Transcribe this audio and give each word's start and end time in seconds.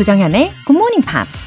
조정현의 0.00 0.50
Good 0.64 0.78
Morning 0.78 1.04
Pops. 1.04 1.46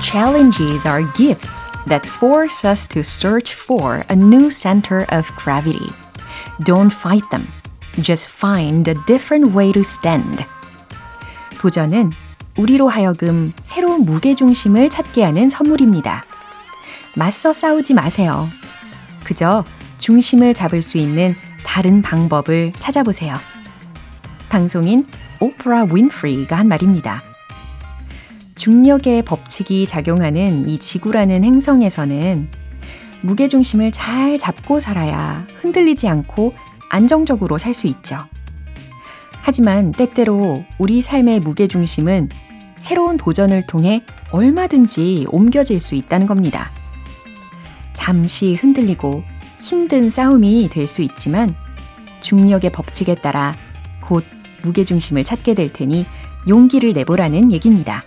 Challenges 0.00 0.86
are 0.86 1.04
gifts 1.14 1.66
that 1.86 2.08
force 2.08 2.64
us 2.64 2.86
to 2.86 3.00
search 3.00 3.52
for 3.52 4.06
a 4.08 4.16
new 4.16 4.48
center 4.50 5.04
of 5.12 5.30
gravity. 5.36 5.92
Don't 6.64 6.90
fight 6.90 7.28
them. 7.28 7.48
Just 8.00 8.30
find 8.30 8.88
a 8.88 8.94
different 9.04 9.54
way 9.54 9.70
to 9.72 9.82
stand. 9.82 10.46
도전은 11.58 12.10
우리로 12.56 12.88
하여금 12.88 13.52
새로운 13.66 14.06
무게중심을 14.06 14.88
찾게 14.88 15.24
하는 15.24 15.50
선물입니다. 15.50 16.24
맞서 17.16 17.52
싸우지 17.52 17.94
마세요. 17.94 18.46
그저 19.24 19.64
중심을 19.98 20.52
잡을 20.52 20.82
수 20.82 20.98
있는 20.98 21.34
다른 21.64 22.02
방법을 22.02 22.72
찾아보세요. 22.78 23.38
방송인 24.50 25.06
오프라 25.40 25.84
윈프리가 25.84 26.56
한 26.56 26.68
말입니다. 26.68 27.22
중력의 28.54 29.22
법칙이 29.22 29.86
작용하는 29.86 30.68
이 30.68 30.78
지구라는 30.78 31.42
행성에서는 31.42 32.50
무게중심을 33.22 33.92
잘 33.92 34.38
잡고 34.38 34.78
살아야 34.78 35.46
흔들리지 35.56 36.08
않고 36.08 36.54
안정적으로 36.90 37.58
살 37.58 37.74
수 37.74 37.86
있죠. 37.86 38.18
하지만 39.40 39.92
때때로 39.92 40.64
우리 40.78 41.00
삶의 41.00 41.40
무게중심은 41.40 42.28
새로운 42.78 43.16
도전을 43.16 43.66
통해 43.66 44.02
얼마든지 44.30 45.26
옮겨질 45.30 45.80
수 45.80 45.94
있다는 45.94 46.26
겁니다. 46.26 46.70
잠시 47.96 48.54
흔들리고 48.54 49.24
힘든 49.60 50.10
싸움이 50.10 50.68
될 50.70 50.86
수 50.86 51.02
있지만 51.02 51.56
중력의 52.20 52.70
법칙에 52.70 53.16
따라 53.16 53.56
곧 54.00 54.24
무게중심을 54.62 55.24
찾게 55.24 55.54
될 55.54 55.72
테니 55.72 56.06
용기를 56.48 56.92
내보라는 56.92 57.50
얘기입니다. 57.52 58.02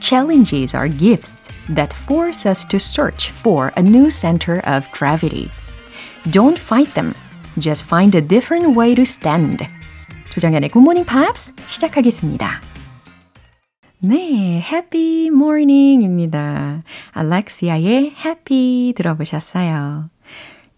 Challenges 0.00 0.74
are 0.74 0.90
gifts 0.90 1.50
that 1.74 1.94
force 1.94 2.48
us 2.48 2.66
to 2.66 2.76
search 2.78 3.30
for 3.32 3.70
a 3.76 3.82
new 3.84 4.08
center 4.08 4.60
of 4.66 4.88
gravity. 4.92 5.50
Don't 6.30 6.58
fight 6.58 6.92
them. 6.94 7.14
Just 7.58 7.84
find 7.86 8.16
a 8.16 8.26
different 8.26 8.76
way 8.76 8.94
to 8.94 9.02
stand. 9.02 9.66
조정연의 10.30 10.70
Good 10.70 10.82
Morning 10.82 11.06
Pops 11.06 11.52
시작하겠습니다. 11.68 12.69
네, 14.02 14.62
Happy 14.66 15.26
Morning입니다. 15.26 16.82
알렉시아의 17.10 18.14
Happy 18.24 18.94
들어보셨어요. 18.96 20.08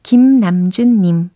김남준님, 0.03 1.31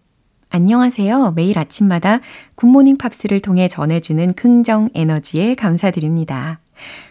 안녕하세요. 0.51 1.31
매일 1.37 1.61
아침마다 1.61 2.19
굿모닝 2.57 2.99
팝스를 2.99 3.39
통해 3.39 3.69
전해주는 3.69 4.33
긍정 4.35 4.89
에너지에 4.95 5.55
감사드립니다. 5.55 6.59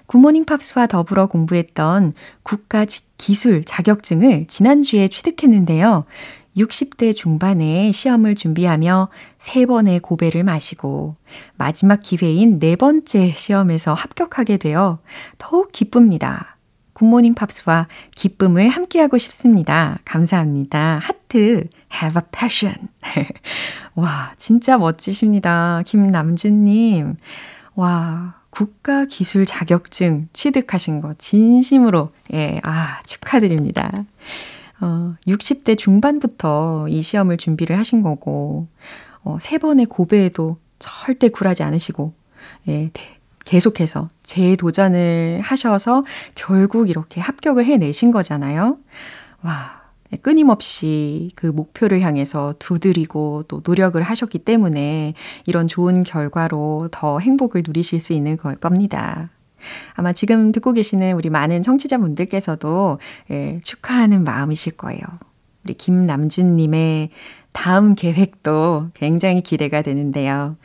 굿모닝 0.08 0.44
팝스와 0.44 0.88
더불어 0.88 1.28
공부했던 1.28 2.12
국가 2.44 2.86
기술 3.18 3.64
자격증을 3.64 4.48
지난주에 4.48 5.08
취득했는데요. 5.08 6.04
60대 6.58 7.14
중반에 7.14 7.92
시험을 7.92 8.36
준비하며 8.36 9.10
세 9.40 9.66
번의 9.66 10.00
고배를 10.00 10.44
마시고 10.44 11.16
마지막 11.58 12.02
기회인 12.02 12.60
네 12.60 12.76
번째 12.76 13.34
시험에서 13.36 13.94
합격하게 13.94 14.58
되어 14.58 15.00
더욱 15.38 15.72
기쁩니다. 15.72 16.56
굿모닝 16.94 17.34
팝스와 17.34 17.88
기쁨을 18.16 18.70
함께하고 18.70 19.18
싶습니다. 19.18 20.00
감사합니다. 20.06 21.00
하트, 21.04 21.68
have 21.94 22.16
a 22.16 22.22
passion. 22.32 22.88
와, 23.96 24.32
진짜 24.38 24.78
멋지십니다. 24.78 25.82
김남준님. 25.86 27.18
와, 27.76 28.36
국가 28.50 29.04
기술 29.04 29.46
자격증 29.46 30.30
취득하신 30.32 31.02
거 31.02 31.14
진심으로, 31.16 32.12
예, 32.34 32.62
아, 32.64 33.02
축하드립니다. 33.06 33.92
어, 34.82 35.16
60대 35.28 35.78
중반부터 35.78 36.88
이 36.90 37.02
시험을 37.02 37.38
준비를 37.38 37.78
하신 37.78 38.02
거고, 38.02 38.68
어, 39.24 39.38
세 39.40 39.58
번의 39.58 39.86
고배에도 39.88 40.58
절대 40.80 41.30
굴하지 41.30 41.64
않으시고, 41.64 42.14
예, 42.68 42.92
계속해서 43.46 44.10
재도전을 44.24 45.40
하셔서 45.42 46.04
결국 46.34 46.90
이렇게 46.90 47.22
합격을 47.22 47.66
해내신 47.66 48.12
거잖아요. 48.12 48.78
와, 49.44 49.86
끊임없이 50.22 51.32
그 51.36 51.48
목표를 51.48 52.02
향해서 52.02 52.56
두드리고 52.60 53.44
또 53.48 53.62
노력을 53.66 54.02
하셨기 54.02 54.40
때문에 54.40 55.14
이런 55.46 55.68
좋은 55.68 56.04
결과로 56.04 56.90
더 56.92 57.20
행복을 57.20 57.64
누리실 57.66 58.00
수 58.00 58.14
있는 58.14 58.38
걸 58.38 58.56
겁니다. 58.56 59.30
아마 59.94 60.14
지금 60.14 60.52
듣고 60.52 60.74
계시는 60.74 61.14
우리 61.14 61.30
많은 61.30 61.64
청취자분들께서도 61.64 63.00
예, 63.32 63.60
축하하는 63.64 64.24
마음이실 64.24 64.78
거예요. 64.78 65.02
우리 65.64 65.74
김남준님의 65.74 67.10
다음 67.52 67.96
계획도 67.96 68.90
굉장히 68.94 69.42
기대가 69.42 69.82
되는데요. 69.82 70.58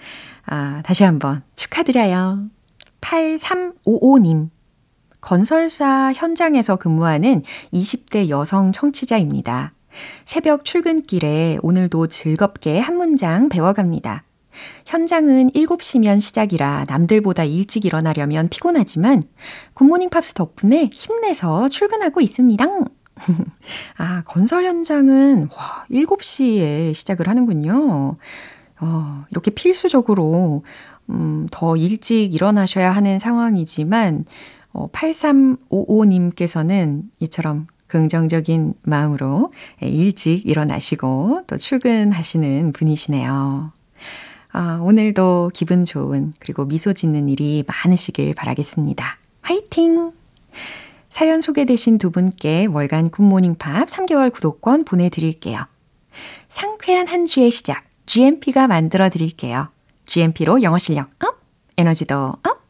아, 0.46 0.82
다시 0.84 1.04
한번 1.04 1.42
축하드려요. 1.54 2.46
8355님. 3.00 4.50
건설사 5.20 6.12
현장에서 6.14 6.76
근무하는 6.76 7.42
20대 7.72 8.28
여성 8.28 8.72
청취자입니다. 8.72 9.72
새벽 10.24 10.64
출근길에 10.64 11.58
오늘도 11.62 12.06
즐겁게 12.06 12.78
한 12.78 12.96
문장 12.96 13.48
배워갑니다. 13.48 14.24
현장은 14.86 15.50
7시면 15.50 16.20
시작이라 16.20 16.86
남들보다 16.88 17.44
일찍 17.44 17.84
일어나려면 17.84 18.48
피곤하지만 18.48 19.22
굿모닝 19.74 20.10
팝스 20.10 20.34
덕분에 20.34 20.90
힘내서 20.92 21.68
출근하고 21.68 22.20
있습니다. 22.20 22.66
아, 23.98 24.22
건설 24.24 24.64
현장은 24.64 25.48
와, 25.56 25.84
7시에 25.90 26.94
시작을 26.94 27.28
하는군요. 27.28 28.16
어, 28.80 29.24
이렇게 29.30 29.50
필수적으로 29.50 30.62
음, 31.10 31.46
더 31.50 31.76
일찍 31.76 32.32
일어나셔야 32.34 32.92
하는 32.92 33.18
상황이지만 33.18 34.24
어, 34.72 34.88
8355님께서는 34.92 37.02
이처럼 37.18 37.66
긍정적인 37.88 38.74
마음으로 38.82 39.52
일찍 39.80 40.46
일어나시고 40.46 41.42
또 41.48 41.56
출근하시는 41.56 42.70
분이시네요. 42.72 43.72
아, 44.52 44.80
오늘도 44.82 45.52
기분 45.54 45.84
좋은 45.84 46.32
그리고 46.40 46.64
미소 46.64 46.92
짓는 46.92 47.28
일이 47.28 47.64
많으시길 47.66 48.34
바라겠습니다. 48.34 49.18
화이팅! 49.42 50.12
사연 51.08 51.40
소개되신 51.40 51.98
두 51.98 52.10
분께 52.10 52.66
월간 52.66 53.10
굿모닝 53.10 53.56
팝스 53.56 53.88
3개월 53.88 54.32
구독권 54.32 54.84
보내드릴게요. 54.84 55.66
상쾌한 56.48 57.06
한 57.06 57.26
주의 57.26 57.50
시작, 57.50 57.84
GMP가 58.06 58.66
만들어 58.66 59.08
드릴게요. 59.08 59.68
GMP로 60.06 60.62
영어 60.62 60.78
실력 60.78 61.10
up, 61.24 61.41
에너지도 61.76 62.16
up! 62.16 62.60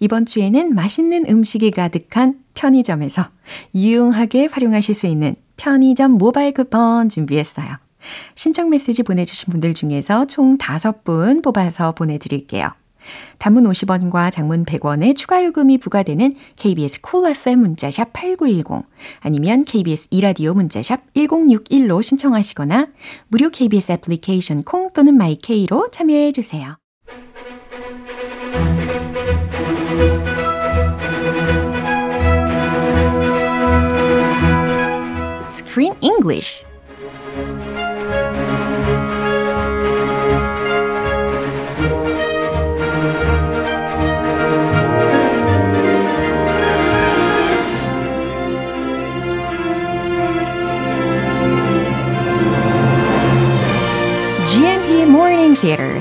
이번 0.00 0.26
주에는 0.26 0.74
맛있는 0.74 1.26
음식이 1.28 1.70
가득한 1.70 2.40
편의점에서 2.54 3.28
유용하게 3.74 4.46
활용하실 4.46 4.94
수 4.94 5.06
있는 5.06 5.36
편의점 5.56 6.12
모바일 6.12 6.52
쿠폰 6.52 7.08
준비했어요. 7.08 7.83
신청 8.34 8.70
메시지 8.70 9.02
보내주신 9.02 9.50
분들 9.50 9.74
중에서 9.74 10.26
총 10.26 10.58
5분 10.58 11.42
뽑아서 11.42 11.92
보내드릴게요. 11.92 12.70
단문 13.38 13.64
50원과 13.64 14.32
장문 14.32 14.64
100원의 14.64 15.16
추가 15.16 15.44
요금이 15.44 15.78
부과되는 15.78 16.36
KBS 16.56 17.00
콜 17.02 17.20
cool 17.20 17.30
FM 17.32 17.60
문자샵 17.60 18.12
8910 18.12 18.86
아니면 19.20 19.64
KBS 19.64 20.08
이라디오 20.10 20.54
문자샵 20.54 21.14
1061로 21.14 22.02
신청하시거나 22.02 22.88
무료 23.28 23.50
KBS 23.50 23.92
애플리케이션 23.92 24.64
콩 24.64 24.90
또는 24.92 25.14
마이케이로 25.16 25.90
참여해 25.90 26.32
주세요. 26.32 26.76
Screen 35.48 35.94
English 36.00 36.64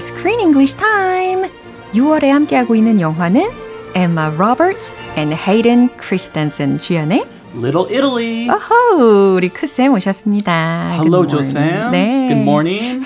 Screen 0.03 0.41
English 0.41 0.75
Time. 0.75 1.49
6월에 1.93 2.27
함께하고 2.27 2.75
있는 2.75 2.99
영화는 2.99 3.49
Emma 3.95 4.27
Roberts 4.35 4.97
and 5.15 5.33
Hayden 5.33 5.89
Christensen 5.97 6.77
주연의 6.77 7.25
Little 7.55 7.85
Italy. 7.89 8.49
어허, 8.49 9.35
우리 9.35 9.47
크쌤 9.47 9.93
오셨습니다. 9.93 10.99
Hello. 10.99 11.25
Josam. 11.25 11.91
네. 11.91 12.27
Good 12.27 12.41
morning. 12.41 13.05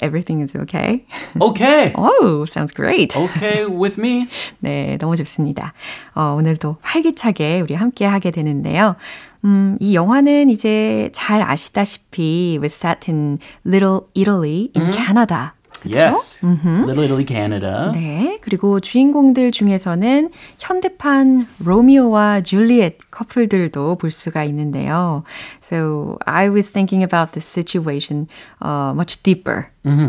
Everything 0.00 0.40
is 0.40 0.56
okay. 0.56 1.04
Okay. 1.38 1.92
Oh, 1.94 2.46
sounds 2.48 2.72
great. 2.72 3.14
Okay 3.14 3.66
with 3.66 4.00
me. 4.00 4.26
네, 4.60 4.96
너무 4.98 5.16
좋습니다. 5.16 5.74
어, 6.14 6.36
오늘도 6.38 6.78
활기차게 6.80 7.60
우리 7.60 7.74
함께 7.74 8.06
하게 8.06 8.30
되는데요. 8.30 8.96
음, 9.44 9.76
이 9.78 9.94
영화는 9.94 10.48
이제 10.48 11.10
잘 11.12 11.42
아시다시피 11.42 12.58
was 12.62 12.74
set 12.74 13.10
in 13.10 13.36
Little 13.66 14.06
Italy 14.14 14.70
in 14.74 14.90
Canada. 14.90 15.52
Yes. 15.86 16.44
Little 16.44 17.04
Italy, 17.04 17.24
Canada. 17.26 17.90
네, 17.92 18.38
그리고 18.42 18.80
주인공들 18.80 19.50
중에서는 19.52 20.30
현대판 20.58 21.46
로미오와 21.64 22.42
줄리엣 22.42 22.98
커플들도 23.10 23.96
볼 23.96 24.10
수가 24.10 24.44
있는데요. 24.44 25.22
So 25.62 26.18
I 26.26 26.48
was 26.50 26.70
thinking 26.72 27.02
about 27.02 27.32
this 27.32 27.46
situation 27.48 28.26
uh, 28.64 28.92
much 28.94 29.22
deeper. 29.22 29.66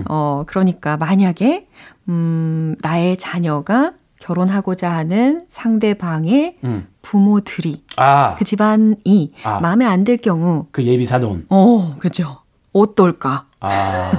어, 0.10 0.44
그러니까 0.48 0.98
만약에 0.98 1.68
음, 2.10 2.76
나의 2.82 3.16
자녀가 3.18 3.94
결혼하고자 4.20 4.92
하는 4.92 5.46
상대방의 5.50 6.58
부모들이 7.02 7.84
아, 7.98 8.36
그 8.38 8.44
집안이 8.46 9.34
아. 9.44 9.60
마음에 9.62 9.86
안 9.86 10.04
들 10.04 10.18
경우, 10.18 10.68
그 10.72 10.84
예비 10.84 11.06
사돈. 11.08 11.46
어, 11.50 11.96
그죠? 12.00 12.38
어떨까? 12.74 13.46
아, 13.60 14.12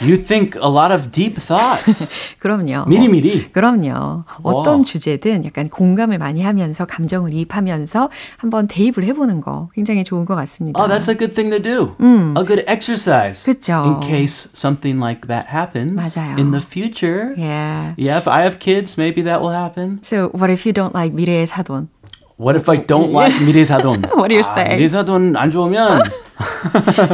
you 0.00 0.16
think 0.16 0.56
a 0.60 0.68
lot 0.68 0.92
of 0.92 1.10
deep 1.10 1.36
thoughts. 1.40 2.14
그럼요. 2.38 2.86
미리미리. 2.86 3.52
그럼요. 3.52 4.24
어떤 4.42 4.82
주제든 4.82 5.44
약간 5.44 5.68
공감을 5.68 6.18
많이 6.18 6.42
하면서 6.42 6.84
감정을 6.86 7.34
이입하면서 7.34 8.10
한번 8.36 8.66
대입을 8.68 9.04
해보는 9.04 9.40
거 9.40 9.70
굉장히 9.74 10.04
좋은 10.04 10.24
것 10.24 10.34
같습니다. 10.34 10.80
Oh, 10.80 10.88
that's 10.88 11.08
a 11.08 11.16
good 11.16 11.34
thing 11.34 11.50
to 11.50 11.60
do. 11.60 11.96
A 12.36 12.44
good 12.44 12.64
exercise. 12.68 13.44
그쵸. 13.44 13.82
In 13.84 14.00
case 14.00 14.48
something 14.54 14.98
like 15.02 15.26
that 15.28 15.48
happens 15.52 16.16
맞아요. 16.16 16.38
in 16.38 16.50
the 16.52 16.60
future. 16.60 17.34
Yeah. 17.36 17.94
Yeah, 17.96 18.18
if 18.18 18.28
I 18.28 18.42
have 18.42 18.58
kids, 18.58 18.96
maybe 18.96 19.22
that 19.22 19.40
will 19.40 19.52
happen. 19.52 20.00
So 20.02 20.30
what 20.30 20.50
if 20.50 20.66
you 20.66 20.72
don't 20.72 20.94
like 20.94 21.14
미래의 21.14 21.46
사돈? 21.46 21.88
What 22.38 22.56
if 22.56 22.68
I 22.70 22.78
don't 22.86 23.10
like 23.10 23.34
미래 23.44 23.64
사돈? 23.64 24.14
What 24.14 24.28
do 24.28 24.36
you 24.36 24.44
아, 24.44 24.52
say? 24.54 24.76
미래 24.76 24.88
사돈 24.88 25.34
안 25.34 25.50
좋으면 25.50 26.02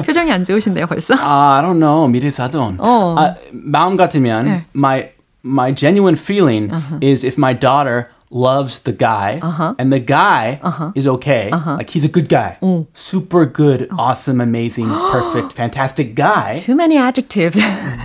표정이 0.04 0.32
안 0.32 0.44
좋으신데요, 0.44 0.86
벌써? 0.86 1.14
아, 1.14 1.56
I 1.56 1.62
don't 1.62 1.78
know. 1.78 2.08
미래 2.08 2.30
사돈. 2.30 2.76
어. 2.78 3.14
아, 3.18 3.34
마음 3.52 3.96
같으면 3.96 4.44
네. 4.46 4.64
my 4.74 5.08
my 5.44 5.74
genuine 5.74 6.16
feeling 6.18 6.72
is 7.02 7.24
if 7.24 7.36
my 7.38 7.58
daughter 7.58 8.04
loves 8.34 8.80
the 8.82 8.92
guy 8.92 9.38
and 9.78 9.92
the 9.92 10.00
guy 10.00 10.58
is 10.94 11.06
okay. 11.06 11.50
Like 11.50 11.88
he's 11.90 12.04
a 12.04 12.08
good 12.08 12.28
guy. 12.28 12.58
Super 12.92 13.46
good, 13.46 13.88
awesome, 13.96 14.40
amazing, 14.40 14.88
perfect, 15.12 15.52
fantastic 15.52 16.14
guy. 16.14 16.56
Too 16.58 16.74
many 16.74 16.98
adjectives. 16.98 17.58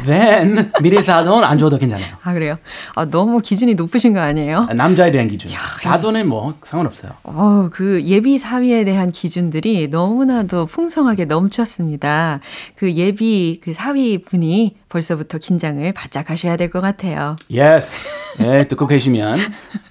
then 0.05 0.71
미래 0.81 1.01
사돈 1.01 1.43
안 1.43 1.57
줘도 1.57 1.77
괜찮아요. 1.77 2.15
아, 2.23 2.33
그래요? 2.33 2.57
아, 2.95 3.05
너무 3.05 3.39
기준이 3.39 3.73
높으신 3.73 4.13
거 4.13 4.19
아니에요? 4.19 4.65
남자에 4.75 5.11
대한 5.11 5.27
기준. 5.27 5.51
사돈은 5.79 6.29
뭐 6.29 6.53
상관없어요. 6.63 7.11
어, 7.23 7.69
그 7.71 8.03
예비 8.03 8.37
사위에 8.37 8.83
대한 8.83 9.11
기준들이 9.11 9.87
너무나도 9.89 10.67
풍성하게 10.67 11.25
넘쳤습니다. 11.25 12.39
그 12.75 12.93
예비 12.93 13.59
그 13.63 13.73
사위 13.73 14.21
분이 14.21 14.75
벌써부터 14.89 15.37
긴장을 15.37 15.91
바짝 15.93 16.29
하셔야 16.29 16.57
될 16.57 16.69
것 16.69 16.81
같아요. 16.81 17.35
Yes. 17.55 18.07
네, 18.39 18.67
듣고 18.67 18.85
계시면 18.87 19.37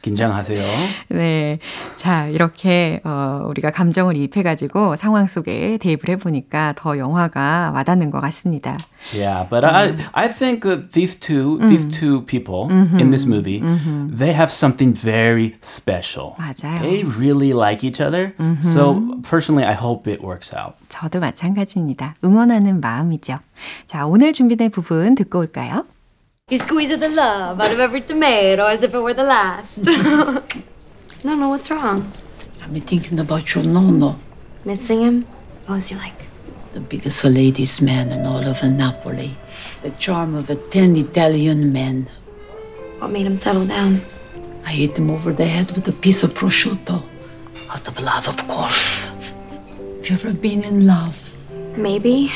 긴장하세요. 0.03 0.65
네. 1.11 1.59
자, 1.97 2.27
이렇게, 2.27 3.01
어, 3.05 3.43
우리가 3.49 3.71
감정을 3.71 4.17
이입해가지고 4.17 4.97
상황 4.97 5.27
속에 5.27 5.77
대입을 5.79 6.09
해보니까 6.11 6.75
더 6.77 6.97
영화가 6.99 7.73
와닿는 7.75 8.11
것 8.11 8.21
같습니다. 8.21 8.77
Yeah, 9.15 9.49
but 9.49 9.65
I 9.65 9.95
I 10.13 10.29
think 10.29 10.63
that 10.63 10.91
these 10.93 11.15
two 11.19 11.59
these 11.69 11.87
two 11.89 12.25
people 12.27 12.69
in 12.99 13.11
this 13.11 13.27
movie 13.27 13.61
they 13.61 14.35
have 14.35 14.51
something 14.51 14.93
very 14.99 15.55
special. 15.63 16.35
맞아요. 16.39 16.81
They 16.81 17.05
really 17.05 17.53
like 17.53 17.85
each 17.87 18.01
other. 18.03 18.35
So 18.63 19.21
personally, 19.23 19.65
I 19.69 19.75
hope 19.75 20.11
it 20.11 20.21
works 20.25 20.53
out. 20.55 20.75
저도 20.89 21.21
마찬가지입니다. 21.21 22.17
응원하는 22.25 22.81
마음이죠. 22.81 23.39
자, 23.87 24.07
오늘 24.07 24.33
준비된 24.33 24.71
부분 24.71 24.88
듣고 24.88 25.40
올까요? 25.40 25.86
You 26.50 26.58
squeeze 26.58 26.96
the 26.98 27.10
love 27.10 27.62
out 27.62 27.72
of 27.72 27.80
every 27.80 28.02
tomato 28.02 28.66
as 28.68 28.84
if 28.84 28.94
it 28.94 29.02
were 29.02 29.14
the 29.14 29.24
last. 29.24 29.80
no, 31.24 31.36
no, 31.36 31.50
what's 31.50 31.72
wrong? 31.72 32.06
I've 32.62 32.74
been 32.74 32.82
thinking 32.84 33.20
about 33.20 33.56
your 33.56 33.64
Nono, 33.64 34.20
Missing 34.66 35.02
him? 35.02 35.26
What 35.66 35.76
was 35.76 35.88
he 35.88 35.96
like? 35.96 36.24
the 36.74 36.82
biggest 36.82 37.24
ladies' 37.24 37.82
man 37.82 38.12
in 38.12 38.26
all 38.26 38.44
of 38.44 38.64
Napoli. 38.64 39.38
The 39.84 39.92
charm 39.92 40.34
of 40.34 40.50
a 40.50 40.56
ten 40.56 40.96
Italian 40.98 41.72
men. 41.72 42.08
What 42.98 43.12
made 43.12 43.28
him 43.28 43.38
settle 43.38 43.66
down? 43.66 44.02
I 44.66 44.72
hit 44.72 44.98
him 44.98 45.12
over 45.12 45.32
the 45.34 45.46
head 45.46 45.72
with 45.72 45.88
a 45.88 45.92
piece 45.92 46.24
of 46.24 46.34
prosciutto. 46.34 47.04
Out 47.70 47.88
of 47.88 48.00
love, 48.02 48.28
of 48.28 48.48
course. 48.48 49.06
Have 49.06 50.10
you 50.10 50.16
ever 50.16 50.34
been 50.34 50.64
in 50.64 50.88
love? 50.88 51.16
Maybe. 51.78 52.32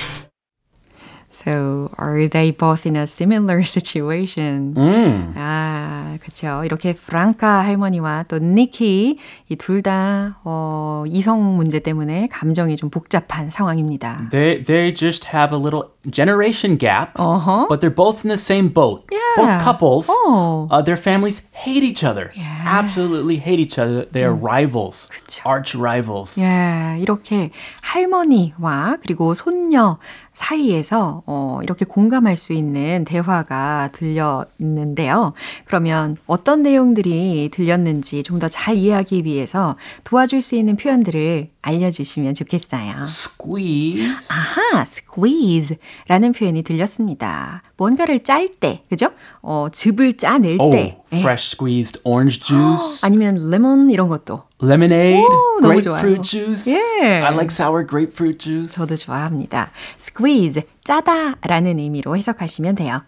So, 1.45 1.91
are 1.99 2.29
they 2.29 2.53
both 2.53 2.87
in 2.87 2.95
a 2.95 3.03
similar 3.03 3.63
situation? 3.65 4.75
음. 4.77 5.33
아, 5.37 6.17
그쵸. 6.23 6.63
이렇게 6.65 6.93
프랑카 6.93 7.63
할머니와 7.65 8.27
또 8.29 8.39
니키 8.39 9.19
이 9.49 9.57
둘 9.57 9.83
다 9.83 10.39
어, 10.45 11.03
이성 11.09 11.57
문제 11.57 11.81
때문에 11.81 12.29
감정이 12.31 12.77
좀 12.77 12.91
복잡한 12.91 13.51
상황입니다. 13.51 14.29
They 14.31 14.63
they 14.63 14.95
just 14.95 15.27
have 15.35 15.53
a 15.53 15.59
little 15.61 15.91
generation 16.11 16.79
gap, 16.79 17.19
Uh-huh. 17.19 17.67
but 17.69 17.81
they're 17.81 17.91
both 17.95 18.25
in 18.25 18.29
the 18.29 18.39
same 18.39 18.69
boat. 18.73 19.03
Yeah. 19.11 19.19
Both 19.37 19.65
couples, 19.65 20.07
Oh. 20.11 20.69
uh, 20.71 20.83
their 20.83 20.97
families 20.97 21.43
hate 21.53 21.83
each 21.83 22.05
other. 22.05 22.31
Yeah. 22.37 22.47
Absolutely 22.65 23.39
hate 23.39 23.59
each 23.59 23.79
other. 23.79 24.05
They 24.13 24.23
are 24.23 24.35
rivals, 24.35 25.09
그쵸. 25.11 25.43
arch 25.49 25.75
rivals. 25.77 26.39
예, 26.39 26.99
이렇게 27.01 27.51
할머니와 27.81 28.99
그리고 29.03 29.35
손녀 29.35 29.99
사이에서 30.35 31.23
어, 31.27 31.61
이렇게 31.63 31.85
공감할 31.85 32.37
수 32.37 32.53
있는 32.53 33.05
대화가 33.05 33.91
들렸는데요. 33.93 35.35
그러면 35.67 36.17
어떤 36.27 36.63
내용들이 36.63 37.51
들렸는지 37.53 38.23
좀 38.23 38.39
더 38.39 38.49
잘 38.49 38.77
이해하기 38.77 39.25
위해서 39.25 39.77
도와줄 40.05 40.43
수 40.43 40.57
있는 40.57 40.77
표현들을 40.77 41.49
알려주시면 41.63 42.35
좋겠어요. 42.35 42.95
Squeeze. 43.03 44.29
아하, 44.31 44.83
squeeze라는 44.83 46.33
표현이 46.33 46.63
들렸습니다. 46.63 47.63
뭔가를 47.77 48.25
짤 48.25 48.49
때, 48.59 48.83
그죠? 48.89 49.11
어, 49.43 49.69
즙을 49.73 50.15
짜낼 50.17 50.59
Oh, 50.61 50.71
때. 50.77 50.83
예. 50.99 51.02
fresh 51.12 51.56
squeezed 51.56 52.00
orange 52.04 52.42
juice. 52.42 53.02
아니면 53.04 53.50
레몬 53.50 53.90
이런 53.90 54.08
것도 54.10 54.44
Lemonade, 54.62 55.20
오, 55.22 55.60
너무 55.62 55.82
grapefruit 55.82 56.22
좋아요. 56.22 56.24
juice. 56.24 56.72
예. 56.72 57.22
I 57.24 57.34
like 57.34 57.52
sour 57.52 57.86
grapefruit 57.86 58.38
juice. 58.40 58.74
저도 58.76 58.96
좋아합니다. 58.96 59.72
squeeze, 60.00 60.64
짜다라는 60.84 61.80
의미로 61.80 62.16
해석하시면 62.18 62.76
돼요. 62.76 63.02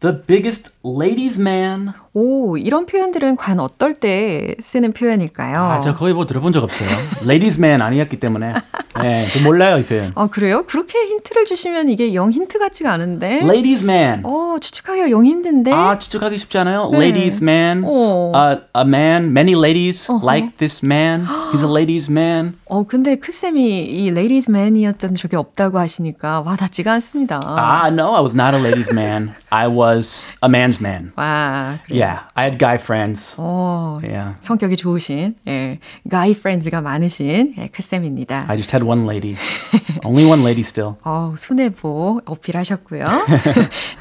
The 0.00 0.16
biggest 0.26 0.70
ladies 0.84 1.38
man. 1.38 1.92
오, 2.17 2.55
이런 2.55 2.85
표현들은 2.85 3.35
과연 3.35 3.59
어떨 3.59 3.93
때 3.93 4.55
쓰는 4.61 4.93
표현일까요? 4.93 5.59
아, 5.61 5.79
저 5.81 5.93
거의 5.93 6.13
뭐 6.13 6.25
들어본 6.25 6.53
적 6.53 6.63
없어요. 6.63 6.87
ladies 7.23 7.59
man 7.59 7.81
아니었기 7.81 8.21
때문에. 8.21 8.53
네, 9.01 9.27
저 9.33 9.41
몰라요, 9.41 9.79
이 9.79 9.83
표현. 9.83 10.13
아, 10.15 10.27
그래요? 10.27 10.63
그렇게 10.65 10.97
힌트를 10.97 11.43
주시면 11.43 11.89
이게 11.89 12.13
영 12.13 12.31
힌트 12.31 12.57
같지가 12.57 12.93
않은데. 12.93 13.41
ladies 13.43 13.83
man. 13.83 14.21
어, 14.23 14.55
추측하기가 14.61 15.11
영 15.11 15.25
힘든데. 15.25 15.73
아, 15.73 15.99
추측하기 15.99 16.37
쉽지 16.37 16.57
않아요? 16.59 16.89
네. 16.93 16.99
ladies 16.99 17.43
man. 17.43 17.83
어. 17.85 18.31
Uh, 18.33 18.61
a 18.77 18.85
man, 18.87 19.31
many 19.31 19.53
ladies 19.53 20.09
like 20.23 20.55
this 20.55 20.85
man. 20.85 21.25
He's 21.51 21.63
a 21.63 21.69
ladies 21.69 22.09
man. 22.09 22.53
어, 22.63 22.83
근데 22.83 23.17
크쌤이 23.17 23.87
이 23.87 24.07
ladies 24.07 24.49
man이었던 24.49 25.15
적이 25.15 25.35
없다고 25.35 25.79
하시니까 25.79 26.41
와 26.45 26.55
닿지가 26.55 26.93
않습니다. 26.93 27.41
Ah, 27.43 27.89
no, 27.91 28.15
I 28.15 28.21
was 28.21 28.33
not 28.33 28.55
a 28.55 28.61
ladies 28.63 28.89
man. 28.93 29.33
I 29.49 29.67
was 29.67 30.31
a 30.41 30.47
man's 30.47 30.79
man. 30.79 31.11
와, 31.17 31.77
그래요. 31.85 32.04
Yeah, 32.04 32.04
I 32.35 32.43
had 32.45 32.57
guy 32.57 32.75
friends. 32.75 33.35
어, 33.37 33.99
Yeah. 34.03 34.35
성격이 34.41 34.75
좋으신, 34.77 35.35
예, 35.47 35.79
guy 36.09 36.31
friends가 36.31 36.81
많으신 36.81 37.55
예, 37.57 37.67
크쌤입니다. 37.67 38.45
I 38.47 38.57
just 38.57 38.75
had 38.75 38.85
one 38.87 39.03
lady. 39.09 39.35
Only 40.03 40.25
one 40.29 40.41
lady 40.43 40.61
still. 40.61 40.95
어, 41.03 41.33
순애보 41.37 42.21
어필하셨고요. 42.25 43.03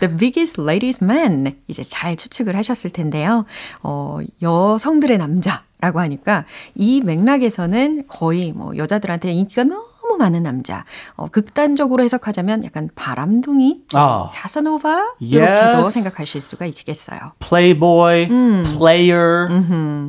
The 0.00 0.16
biggest 0.16 0.60
ladies 0.60 1.02
man 1.02 1.56
이제 1.68 1.82
잘 1.82 2.16
추측을 2.16 2.56
하셨을 2.56 2.90
텐데요. 2.90 3.44
어, 3.82 4.18
여성들의 4.42 5.16
남자라고 5.18 6.00
하니까 6.00 6.44
이 6.74 7.00
맥락에서는 7.02 8.04
거의 8.08 8.52
뭐 8.52 8.76
여자들한테 8.76 9.32
인기가 9.32 9.64
너무 9.64 9.84
너무 10.04 10.16
많은 10.18 10.42
남자. 10.42 10.84
어, 11.16 11.28
극단적으로 11.28 12.02
해석하자면 12.04 12.64
약간 12.64 12.90
바람둥이, 12.94 13.84
아. 13.94 14.28
카사노바 14.34 15.14
이렇게도 15.18 15.78
Yes. 15.78 15.92
생각하실 15.92 16.40
수가 16.42 16.66
있겠어요. 16.66 17.18
playboy, 17.40 18.28
player 18.76 19.48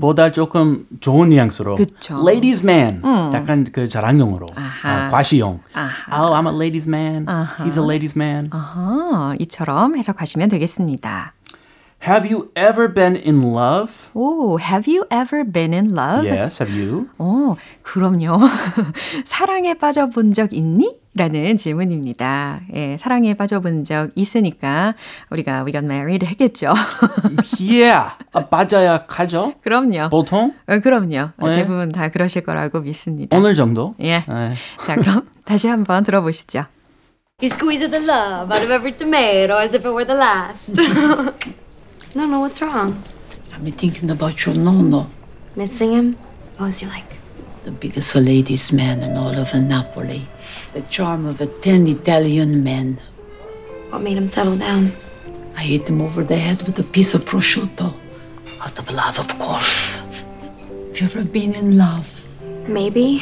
보다 0.01 0.31
조금 0.31 0.85
좋은 0.99 1.29
뉘앙스로 1.29 1.75
그쵸. 1.75 2.21
ladies 2.27 2.63
man 2.65 3.01
약간 3.33 3.65
그 3.71 3.87
자랑용으로 3.87 4.47
아하. 4.55 5.07
어, 5.07 5.09
과시용 5.09 5.61
아하. 5.73 6.21
oh 6.23 6.35
I'm 6.35 6.47
a 6.51 6.55
ladies 6.55 6.87
man 6.89 7.25
he's 7.59 7.77
a 7.77 7.83
ladies 7.83 8.17
man 8.17 8.49
아하, 8.51 9.35
이처럼 9.39 9.95
해석하시면 9.97 10.49
되겠습니다. 10.49 11.33
Have 12.07 12.29
you 12.29 12.51
ever 12.55 12.87
been 12.91 13.15
in 13.15 13.41
love 13.53 14.09
오, 14.13 14.59
have 14.59 14.87
you 14.87 15.05
ever 15.11 15.43
been 15.43 15.73
in 15.73 15.93
love? 15.95 16.25
yes 16.27 16.61
have 16.61 16.71
you 16.75 17.07
어, 17.17 17.55
그럼요. 17.81 18.39
사랑에 19.25 19.73
빠져본 19.73 20.33
적 20.33 20.53
있니? 20.53 20.99
라는 21.17 21.55
질문입니다. 21.55 22.59
예, 22.73 22.97
사랑에 22.97 23.35
빠져본 23.35 23.85
적 23.85 24.09
있으니까 24.15 24.95
우리가 25.29 25.63
we 25.63 25.71
got 25.71 25.85
married 25.85 26.25
했겠죠. 26.25 26.73
yeah 27.61 28.11
아, 28.33 28.45
맞아야 28.51 29.05
하죠 29.07 29.53
그럼요. 29.63 30.09
보통 30.09 30.53
어, 30.67 30.79
그럼요. 30.79 31.29
네. 31.37 31.55
대부분 31.55 31.89
다 31.89 32.09
그러실 32.09 32.43
거라고 32.43 32.81
믿습니다. 32.81 33.37
어느 33.37 33.53
정도 33.53 33.95
예. 34.01 34.25
네. 34.27 34.53
자, 34.85 34.95
그럼 34.95 35.29
다시 35.45 35.69
한번 35.69 36.03
들어보시죠. 36.03 36.65
You 37.41 37.47
squeeze 37.49 37.89
the 37.89 38.03
love 38.05 38.51
out 38.53 38.63
of 38.63 38.71
every 38.71 38.91
tomato 38.91 39.57
as 39.57 39.73
if 39.73 39.85
it 39.87 39.93
were 39.93 40.05
the 40.05 40.17
last. 40.19 40.73
no, 42.14 42.26
no, 42.26 42.40
what's 42.40 42.60
wrong? 42.62 43.02
I've 43.52 43.64
been 43.64 43.72
thinking 43.74 44.10
about 44.10 44.46
your 44.46 44.54
nono, 44.54 45.08
Missing 45.56 45.92
him? 45.92 46.16
What 46.56 46.66
was 46.66 46.78
he 46.80 46.86
like? 46.86 47.20
the 47.64 47.70
biggest 47.70 48.14
ladies' 48.16 48.72
man 48.72 49.02
in 49.02 49.16
all 49.16 49.36
of 49.36 49.52
Napoli. 49.54 50.26
The 50.72 50.80
charm 50.88 51.26
of 51.26 51.40
a 51.40 51.46
ten 51.46 51.86
Italian 51.86 52.64
men. 52.64 52.98
What 53.90 54.02
made 54.02 54.16
him 54.16 54.28
settle 54.28 54.56
down? 54.56 54.92
I 55.56 55.62
hit 55.62 55.88
him 55.88 56.00
over 56.00 56.24
the 56.24 56.36
head 56.36 56.62
with 56.62 56.78
a 56.78 56.82
piece 56.82 57.12
of 57.14 57.24
prosciutto. 57.24 57.92
Out 58.62 58.78
of 58.78 58.90
love, 58.90 59.18
of 59.18 59.28
course. 59.38 59.96
Have 60.88 61.00
you 61.00 61.04
ever 61.06 61.24
been 61.24 61.54
in 61.54 61.76
love? 61.76 62.08
Maybe. 62.66 63.20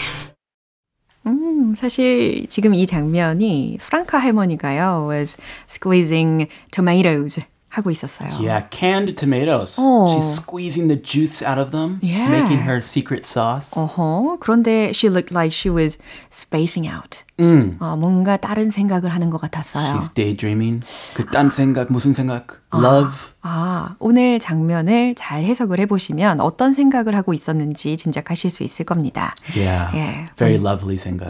음, 1.26 1.75
사실 1.75 2.47
지금 2.49 2.75
이 2.75 2.87
장면이 2.87 3.78
프랑카 3.81 4.19
할머니가요 4.19 5.09
was 5.09 5.37
squeezing 5.69 6.49
tomatoes 6.71 7.40
하고 7.74 7.89
있었어요. 7.89 8.30
yeah 8.39 8.62
canned 8.70 9.15
tomatoes 9.15 9.82
어. 9.82 10.06
she's 10.08 10.38
squeezing 10.38 10.88
the 10.88 11.01
juice 11.01 11.42
out 11.44 11.60
of 11.60 11.72
them 11.72 11.98
Yeah. 12.03 12.30
making 12.30 12.62
her 12.70 12.77
secret 12.77 13.25
sauce 13.25 13.74
어허, 13.75 14.38
그런데 14.39 14.92
she 14.94 15.10
looked 15.10 15.34
like 15.34 15.51
she 15.51 15.74
was 15.74 15.98
spacing 16.32 16.88
out. 16.88 17.24
음. 17.39 17.77
어, 17.80 17.96
뭔가 17.98 18.38
다른 18.38 18.70
생각을 18.70 19.10
하는 19.10 19.32
것 19.32 19.42
같았어요. 19.42 19.96
She's 19.98 20.13
daydreaming. 20.13 20.86
그딴 21.15 21.50
생각, 21.50 21.92
무슨 21.92 22.13
생각? 22.13 22.62
Love. 22.72 23.34
아, 23.42 23.96
오늘 23.98 24.38
장면을 24.39 25.15
잘 25.15 25.44
해석을 25.44 25.80
해보시면 25.80 26.39
어떤 26.42 26.74
생각을 26.74 27.15
하고 27.15 27.34
있었는지 27.34 27.98
짐작하실 27.98 28.51
수 28.51 28.63
있을 28.63 28.86
겁니다. 28.86 29.34
Yeah. 29.56 29.98
예. 29.98 30.25
Very 30.38 30.56
lovely 30.63 30.98
생각. 31.00 31.30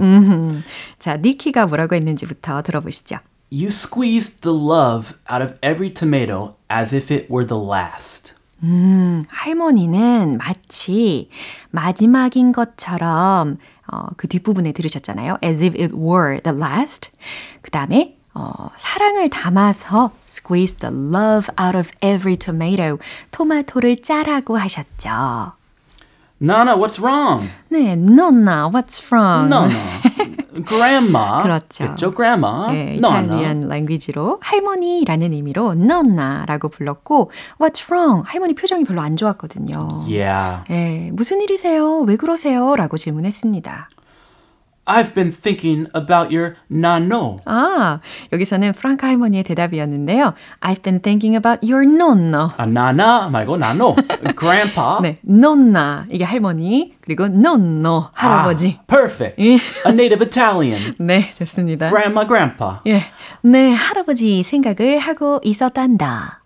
자, 1.00 1.16
니키가 1.18 1.68
뭐라고 1.68 1.96
했는지부터 1.96 2.62
들어보시죠. 2.64 3.18
You 3.53 3.71
squeezed 3.71 4.43
the 4.43 4.53
love 4.53 5.19
out 5.29 5.43
of 5.43 5.59
every 5.63 5.91
tomato 5.91 6.57
as 6.69 6.95
if 6.95 7.11
it 7.11 7.31
were 7.31 7.47
the 7.47 7.59
last. 7.59 8.35
할머니는 9.29 10.39
마치 10.39 11.31
마지막인 11.71 12.53
것처럼 12.53 13.59
어, 13.91 14.09
그 14.17 14.29
뒷부분에 14.29 14.73
들으셨잖아요. 14.73 15.39
As 15.43 15.65
if 15.65 15.81
it 15.81 15.95
were 15.97 16.41
the 16.43 16.57
last. 16.57 17.11
그 17.63 17.71
다음에 17.71 18.19
어, 18.35 18.71
사랑을 18.77 19.31
담아서 19.31 20.13
squeeze 20.29 20.77
the 20.77 20.95
love 20.95 21.49
out 21.59 21.77
of 21.77 21.91
every 22.03 22.37
tomato. 22.37 22.99
토마토를 23.31 23.97
짜라고 24.03 24.59
하셨죠. 24.59 25.53
Nana, 26.41 26.77
what's 26.77 27.01
wrong? 27.01 27.49
네, 27.69 27.95
Nonna, 27.95 28.69
what's 28.71 29.03
wrong? 29.11 29.49
No, 29.49 29.67
no. 29.67 29.79
Grandma. 30.66 31.42
그렇죠. 31.42 31.90
그쵸, 31.90 32.14
grandma. 32.14 32.96
no. 32.98 33.10
이탈리안 33.10 33.68
랭귀지로 33.68 34.40
할머니라는 34.42 35.34
의미로 35.34 35.74
Nonna라고 35.74 36.70
불렀고 36.70 37.32
What's 37.60 37.90
wrong? 37.92 38.24
할머니 38.26 38.54
표정이 38.54 38.84
별로 38.84 39.02
안 39.02 39.16
좋았거든요. 39.16 39.88
Yeah. 40.08 40.64
예, 40.70 41.10
무슨 41.14 41.42
일이세요? 41.42 42.00
왜 42.02 42.16
그러세요? 42.16 42.76
라고 42.76 42.98
질문했습니다. 42.98 43.90
I've 44.86 45.16
been 45.16 45.32
thinking 45.32 45.88
about 45.94 46.34
your 46.36 46.56
nano. 46.70 47.38
아, 47.46 48.00
여기서는 48.34 48.74
프랑카 48.74 49.08
할머니의 49.08 49.44
대답이었는데요. 49.46 50.34
I've 50.60 50.82
been 50.84 51.00
thinking 51.00 51.38
about 51.38 51.66
your 51.66 51.84
nonna. 51.88 52.50
아, 52.58 52.66
nana 52.66 53.30
말고 53.32 53.56
nano. 53.56 53.96
Grandpa. 54.38 55.00
네, 55.02 55.20
nonna 55.26 56.06
이게 56.12 56.26
할머니 56.26 56.96
그리고 57.02 57.26
nonno 57.26 58.10
할아버지. 58.14 58.80
Ah, 58.80 58.86
perfect. 58.88 59.42
예. 59.42 59.54
A 59.88 59.94
native 59.94 60.22
Italian. 60.22 60.94
네, 61.00 61.30
좋습니다. 61.32 61.88
Grandma, 61.88 62.26
grandpa. 62.28 62.80
예, 62.88 63.04
네 63.42 63.74
할아버지 63.74 64.44
생각을 64.44 65.00
하고 65.00 65.40
있었단다. 65.44 66.44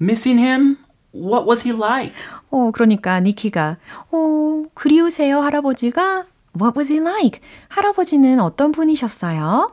Missing 0.00 0.40
him? 0.40 0.76
What 1.12 1.46
was 1.48 1.66
he 1.66 1.76
like? 1.76 2.12
어, 2.50 2.70
그러니까 2.72 3.18
니키가 3.20 3.76
어, 4.12 4.64
그리우세요 4.74 5.40
할아버지가? 5.40 6.26
What 6.53 6.75
was 6.75 6.91
he 6.91 6.99
like? 6.99 7.41
할아버지는 7.69 8.39
어떤 8.39 8.71
분이셨어요? 8.71 9.71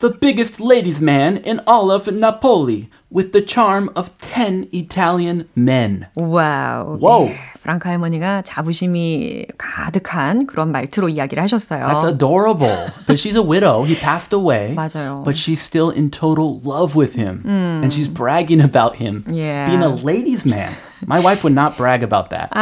The 0.00 0.14
biggest 0.20 0.60
ladies' 0.62 1.02
man 1.02 1.38
in 1.44 1.60
all 1.66 1.90
of 1.90 2.08
Napoli, 2.08 2.88
with 3.10 3.32
the 3.32 3.44
charm 3.44 3.90
of 3.96 4.16
ten 4.18 4.68
Italian 4.72 5.48
men. 5.56 6.06
와우. 6.14 6.98
와우. 7.00 7.26
예, 7.26 7.36
프랑카 7.60 7.90
할머니가 7.90 8.42
자부심이 8.42 9.46
가득한 9.58 10.46
그런 10.46 10.70
말투로 10.70 11.08
이야기를 11.08 11.42
하셨어요. 11.42 11.84
That's 11.88 12.04
adorable. 12.04 12.92
But 13.08 13.18
she's 13.18 13.34
a 13.34 13.42
widow. 13.42 13.82
He 13.82 13.96
passed 13.96 14.32
away. 14.32 14.76
맞아요. 14.76 15.24
But 15.24 15.36
she's 15.36 15.60
still 15.60 15.90
in 15.90 16.10
total 16.10 16.60
love 16.64 16.94
with 16.96 17.16
him. 17.16 17.42
And 17.44 17.92
she's 17.92 18.08
bragging 18.08 18.60
about 18.62 18.96
him 19.02 19.24
Yeah. 19.28 19.66
being 19.66 19.82
a 19.82 19.90
ladies' 19.90 20.46
man. 20.46 20.74
My 21.06 21.18
wife 21.18 21.42
would 21.42 21.54
not 21.58 21.76
brag 21.76 22.04
about 22.04 22.30
that. 22.30 22.50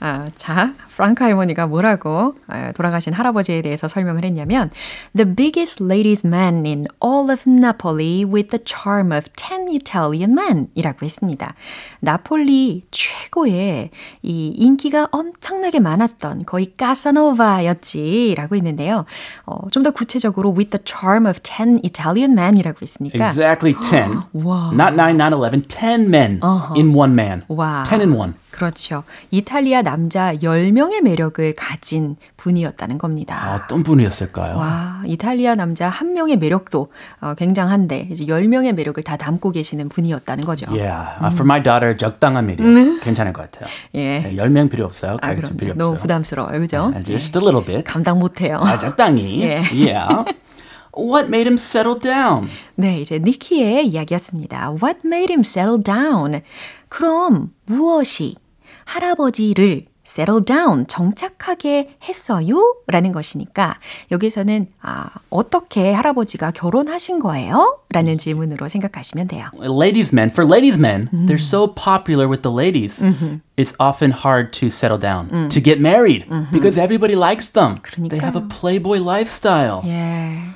아, 0.00 0.24
자, 0.34 0.72
프랑카 0.99 1.23
할머니가 1.23 1.65
뭐라고 1.67 2.35
아, 2.47 2.73
돌아가신 2.73 3.13
할아버지에 3.13 3.61
대해서 3.61 3.87
설명을 3.87 4.25
했냐면 4.25 4.69
The 5.15 5.33
biggest 5.33 5.81
ladies 5.81 6.27
man 6.27 6.65
in 6.65 6.87
all 7.01 7.31
of 7.31 7.49
Napoli 7.49 8.25
with 8.25 8.49
the 8.49 8.61
charm 8.65 9.13
of 9.13 9.29
ten 9.37 9.67
Italian 9.69 10.37
men 10.37 10.67
이라고 10.75 11.05
했습니다. 11.05 11.55
나폴리 12.01 12.81
최고의 12.91 13.91
이 14.23 14.47
인기가 14.57 15.07
엄청나게 15.11 15.79
많았던 15.79 16.43
거의 16.45 16.73
까사노바였지 16.75 18.35
라고 18.35 18.57
했는데요. 18.57 19.05
어, 19.45 19.69
좀 19.71 19.79
더 19.79 19.91
구체적으로 19.91 20.49
with 20.51 20.71
the 20.71 20.83
charm 20.83 21.25
of 21.25 21.39
ten 21.43 21.79
Italian 21.85 22.33
men 22.37 22.57
이라고 22.57 22.79
했으니까 22.81 23.25
Exactly 23.25 23.73
10. 23.81 24.23
Wow. 24.33 24.73
Not 24.73 24.95
9, 24.95 25.15
not 25.15 25.33
11. 25.33 25.63
10 25.69 26.09
men 26.09 26.41
in 26.75 26.93
one 26.93 27.13
man. 27.13 27.43
Wow. 27.47 27.85
10 27.87 28.01
in 28.01 28.11
one. 28.11 28.33
그렇죠. 28.51 29.03
이탈리아 29.31 29.81
남자 29.83 30.33
10명 30.33 30.88
의 30.91 31.01
매력을 31.01 31.55
가진 31.55 32.15
분이었다는 32.37 32.97
겁니다. 32.97 33.61
어떤 33.63 33.83
분이었을까요? 33.83 34.57
와, 34.57 35.01
이탈리아 35.05 35.55
남자 35.55 35.89
한 35.89 36.13
명의 36.13 36.37
매력도 36.37 36.91
어, 37.21 37.33
굉장한데 37.35 38.09
이제 38.11 38.25
10명의 38.25 38.73
매력을 38.73 39.01
다 39.03 39.17
담고 39.17 39.51
계시는 39.51 39.89
분이었다는 39.89 40.45
거죠. 40.45 40.67
Yeah. 40.71 41.17
Uh, 41.21 41.33
for 41.33 41.43
my 41.43 41.61
daughter, 41.61 41.95
적당한 41.97 42.45
매력. 42.47 43.01
괜찮을 43.01 43.33
것 43.33 43.49
같아요. 43.49 43.69
예. 43.95 44.19
네, 44.19 44.35
10명 44.35 44.69
필요 44.69 44.85
없어요. 44.85 45.17
아, 45.21 45.35
그럼 45.35 45.57
필요 45.57 45.73
너무 45.73 45.91
없어요. 45.91 46.01
부담스러워요. 46.01 46.59
그죠? 46.59 46.91
네, 46.93 47.01
just 47.01 47.37
a 47.37 47.41
little 47.43 47.65
bit. 47.65 47.83
감당 47.83 48.19
못 48.19 48.41
해요. 48.41 48.61
아, 48.63 48.77
적당히. 48.79 49.41
예. 49.43 49.61
Yeah. 49.71 50.25
What 50.97 51.27
made 51.27 51.47
him 51.47 51.57
settle 51.57 51.99
down? 51.99 52.49
네, 52.75 52.99
이제 52.99 53.19
니키의 53.19 53.87
이야기였습니다. 53.87 54.71
What 54.81 55.01
made 55.05 55.31
him 55.31 55.41
settle 55.41 55.81
down? 55.81 56.41
그럼 56.89 57.51
무엇이 57.65 58.35
할아버지를 58.85 59.85
settle 60.08 60.44
down, 60.44 60.86
정착하게 60.86 61.96
했어요? 62.02 62.56
라는 62.88 63.12
것이니까 63.12 63.78
여기서는 64.10 64.66
아, 64.82 65.08
어떻게 65.30 65.92
할아버지가 65.92 66.50
결혼하신 66.50 67.20
거예요? 67.20 67.78
라는 67.90 68.18
질문으로 68.18 68.68
생각하시면 68.68 69.28
돼요. 69.28 69.48
Ladies' 69.58 70.12
men, 70.12 70.28
for 70.30 70.46
ladies' 70.46 70.78
men, 70.78 71.08
they're 71.12 71.40
so 71.40 71.66
popular 71.74 72.28
with 72.28 72.42
the 72.42 72.52
ladies. 72.54 73.02
It's 73.56 73.74
often 73.78 74.10
hard 74.12 74.52
to 74.60 74.66
settle 74.68 74.98
down, 74.98 75.48
to 75.48 75.60
get 75.60 75.80
married, 75.80 76.26
because 76.52 76.76
everybody 76.78 77.14
likes 77.16 77.50
them. 77.50 77.80
They 77.96 78.18
have 78.20 78.36
a 78.36 78.42
playboy 78.46 78.98
lifestyle. 79.00 79.82
예. 79.86 80.52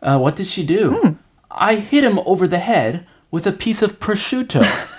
Uh, 0.00 0.18
what 0.18 0.36
did 0.36 0.46
she 0.46 0.62
do? 0.64 1.16
I 1.50 1.74
hit 1.76 2.04
him 2.04 2.20
over 2.24 2.46
the 2.46 2.60
head 2.60 3.06
with 3.32 3.46
a 3.48 3.52
piece 3.52 3.82
of 3.82 3.98
prosciutto. 3.98 4.62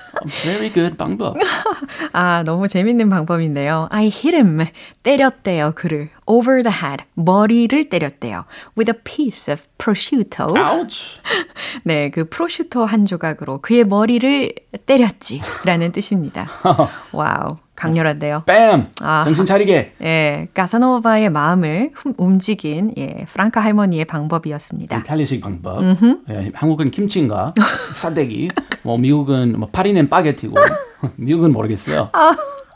Very 0.43 0.73
good 0.73 0.97
방법. 0.97 1.37
아, 2.13 2.43
너무 2.45 2.69
재밌는 2.69 3.11
방법인데요. 3.11 3.89
I 3.91 4.07
hit 4.07 4.35
him. 4.35 4.61
때렸대요, 5.03 5.73
그를. 5.75 6.11
Over 6.27 6.63
the 6.63 6.77
head. 6.77 7.05
머리를 7.15 7.89
때렸대요. 7.89 8.45
With 8.77 8.91
a 8.91 8.99
piece 9.03 9.53
of 9.53 9.63
prosciutto. 9.79 10.47
Ouch. 10.57 11.21
네, 11.85 12.11
그 12.11 12.29
prosciutto 12.29 12.85
한 12.85 13.05
조각으로 13.07 13.59
그의 13.59 13.85
머리를 13.85 14.53
때렸지. 14.87 15.41
라는 15.65 15.93
뜻입니다. 15.93 16.47
Wow. 17.13 17.57
강렬한데요. 17.83 18.45
Bam. 18.47 18.87
아. 19.01 19.23
정신 19.25 19.45
차리게. 19.45 19.95
예, 20.03 20.49
카사노바의 20.55 21.31
마음을 21.31 21.91
훔- 21.95 22.15
움직인 22.17 22.93
예, 22.97 23.25
프랑카 23.29 23.61
할머니의 23.61 24.05
방법이었습니다. 24.05 24.99
이탈리아식 24.99 25.41
방법. 25.41 25.83
예, 26.31 26.51
한국은 26.55 26.91
김치인가 26.91 27.53
싸대기. 27.95 28.51
뭐 28.85 28.99
미국은 28.99 29.59
뭐 29.59 29.69
파리는 29.73 30.09
바게트고. 30.09 30.55
미국은 31.17 31.53
모르겠어요. 31.53 32.11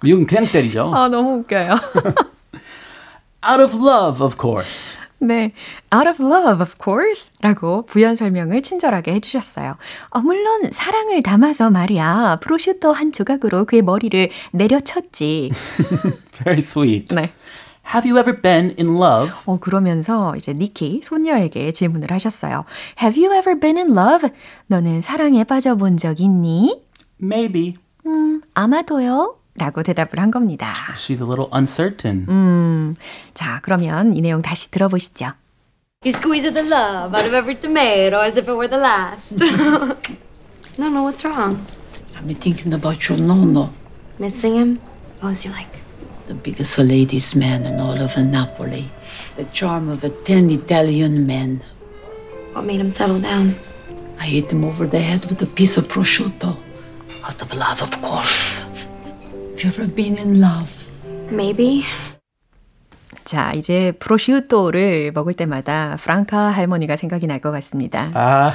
미국은 0.02 0.26
그냥 0.26 0.46
때리죠. 0.50 0.90
아, 0.94 1.08
너무 1.08 1.38
웃겨요. 1.38 1.70
Out 3.48 3.62
of 3.62 3.74
love, 3.76 4.20
of 4.24 4.36
course. 4.40 4.96
네, 5.18 5.52
out 5.94 6.08
of 6.08 6.22
love, 6.22 6.60
of 6.60 6.74
course. 6.82 7.32
라고 7.40 7.86
부연 7.86 8.16
설명을 8.16 8.62
친절하게 8.62 9.14
해주셨어요. 9.14 9.76
어, 10.10 10.20
물론 10.20 10.70
사랑을 10.72 11.22
담아서 11.22 11.70
말이야. 11.70 12.38
프로슈터 12.42 12.92
한 12.92 13.12
조각으로 13.12 13.64
그의 13.64 13.82
머리를 13.82 14.30
내려쳤지. 14.52 15.50
Very 16.44 16.58
sweet. 16.58 17.14
네. 17.14 17.32
Have 17.94 18.10
you 18.10 18.18
ever 18.18 18.40
been 18.40 18.74
in 18.78 18.96
love? 19.00 19.32
어, 19.46 19.58
그러면서 19.58 20.34
이제 20.36 20.52
니키, 20.52 21.00
소녀에게 21.04 21.70
질문을 21.70 22.10
하셨어요. 22.10 22.64
Have 23.00 23.24
you 23.24 23.34
ever 23.36 23.58
been 23.58 23.78
in 23.78 23.96
love? 23.96 24.28
너는 24.66 25.02
사랑에 25.02 25.44
빠져본 25.44 25.96
적 25.96 26.20
있니? 26.20 26.82
Maybe. 27.22 27.74
음, 28.04 28.42
아마도요. 28.54 29.36
라고 29.55 29.83
대답을 29.83 30.19
한 30.19 30.31
겁니다. 30.31 30.73
She's 30.95 31.21
a 31.21 31.27
little 31.27 31.47
uncertain. 31.53 32.25
음, 32.29 32.95
자, 33.33 33.59
그러면 33.63 34.15
이 34.15 34.21
내용 34.21 34.41
다시 34.41 34.71
들어보시죠. 34.71 35.33
You 36.03 36.15
squeeze 36.15 36.51
the 36.51 36.65
love 36.67 37.15
out 37.15 37.27
of 37.27 37.35
every 37.35 37.59
tomato 37.59 38.21
as 38.21 38.37
if 38.37 38.49
it 38.49 38.55
were 38.55 38.67
the 38.67 38.81
last. 38.81 39.35
no, 40.79 40.89
no, 40.89 41.03
what's 41.03 41.23
wrong? 41.23 41.59
I've 42.15 42.25
been 42.25 42.37
thinking 42.39 42.73
about 42.73 43.07
your 43.09 43.19
Nono, 43.19 43.69
Missing 44.19 44.55
him? 44.55 44.79
What 45.19 45.29
was 45.29 45.43
he 45.43 45.49
like? 45.49 45.81
the 46.27 46.33
biggest 46.35 46.77
ladies' 46.79 47.35
man 47.35 47.65
in 47.65 47.79
all 47.79 47.99
of 47.99 48.15
Napoli. 48.17 48.89
The 49.35 49.43
charm 49.51 49.89
of 49.89 50.03
a 50.05 50.09
ten 50.09 50.49
Italian 50.49 51.27
men. 51.27 51.61
What 52.53 52.63
made 52.65 52.79
him 52.79 52.91
settle 52.91 53.19
down? 53.19 53.55
I 54.17 54.25
hit 54.25 54.51
him 54.51 54.63
over 54.63 54.87
the 54.87 54.99
head 54.99 55.25
with 55.25 55.41
a 55.41 55.45
piece 55.45 55.75
of 55.77 55.87
prosciutto. 55.89 56.55
Out 57.25 57.41
of 57.41 57.53
love, 57.53 57.81
of 57.81 57.91
course. 58.01 58.63
Have 59.55 59.63
you 59.63 59.69
ever 59.69 59.87
been 59.87 60.17
in 60.17 60.41
love? 60.41 60.71
Maybe. 61.31 61.83
자, 63.23 63.53
이제 63.55 63.93
프로슈토를 63.99 65.11
먹을 65.13 65.33
때마다 65.33 65.95
프랑카 66.01 66.49
할머니가 66.49 66.95
생각이 66.95 67.27
날 67.27 67.39
것 67.39 67.51
같습니다. 67.51 68.11
Uh, 68.15 68.51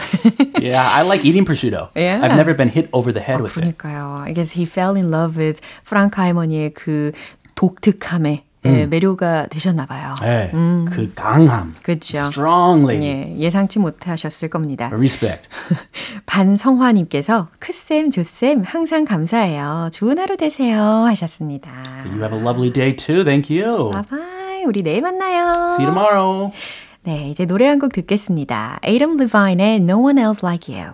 yeah, 0.60 0.82
I 0.94 1.02
like 1.04 1.25
eating 1.25 1.46
prosciutto. 1.46 1.88
Yeah. 1.96 2.20
I've 2.22 2.34
never 2.36 2.54
been 2.54 2.68
hit 2.68 2.88
over 2.92 3.12
the 3.12 3.22
head 3.22 3.40
with 3.40 3.56
it. 3.56 3.60
그러니까요. 3.78 4.25
I 4.26 4.32
guess 4.34 4.52
he 4.58 4.66
fell 4.66 4.96
in 4.96 5.10
love 5.10 5.38
with 5.40 5.60
프랑카 5.84 6.22
할머니의 6.22 6.75
그 6.75 7.12
독특함에 7.54 8.44
예, 8.65 8.85
매료가 8.85 9.47
되셨나 9.47 9.87
봐요. 9.87 10.13
네, 10.21 10.51
그 10.51 11.11
강함. 11.15 11.73
그렇죠. 11.81 12.17
Strong 12.17 12.87
lady. 12.87 13.07
예, 13.07 13.37
예상치 13.39 13.79
못하셨을 13.79 14.49
겁니다. 14.49 14.89
Respect. 14.93 15.49
반성화님께서 16.27 17.47
크쌤, 17.59 18.11
조쌤 18.11 18.63
항상 18.65 19.05
감사해요. 19.05 19.89
좋은 19.91 20.19
하루 20.19 20.37
되세요 20.37 20.79
하셨습니다. 20.79 21.71
You 22.05 22.19
have 22.21 22.37
a 22.37 22.41
lovely 22.43 22.71
day 22.71 22.95
too. 22.95 23.23
Thank 23.23 23.49
you. 23.49 23.91
바이바이. 23.91 24.65
우리 24.65 24.83
내일 24.83 25.01
만나요. 25.01 25.71
See 25.73 25.85
you 25.85 25.93
tomorrow. 25.93 26.51
네, 27.03 27.29
이제 27.29 27.45
노래 27.45 27.65
한 27.67 27.79
곡 27.79 27.93
듣겠습니다. 27.93 28.79
Adam 28.87 29.19
Levine의 29.19 29.77
No 29.77 29.97
One 30.03 30.21
Else 30.21 30.47
Like 30.47 30.71
You. 30.71 30.93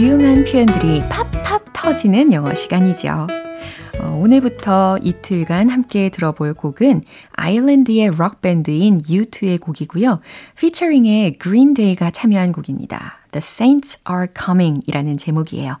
유용한 0.00 0.44
표현들이 0.44 1.00
팝팝 1.10 1.74
터지는 1.74 2.32
영어 2.32 2.54
시간이죠. 2.54 3.26
어, 4.00 4.18
오늘부터 4.18 4.96
이틀간 5.02 5.68
함께 5.68 6.08
들어볼 6.08 6.54
곡은 6.54 7.02
아일랜드의 7.32 8.08
록밴드인 8.16 9.02
U2의 9.02 9.60
곡이고요. 9.60 10.20
피처링에 10.58 11.36
Day가 11.74 12.12
참여한 12.12 12.52
곡입니다. 12.52 13.18
The 13.32 13.42
Saints 13.42 14.00
Are 14.10 14.28
Coming 14.34 14.82
이라는 14.86 15.18
제목이에요. 15.18 15.76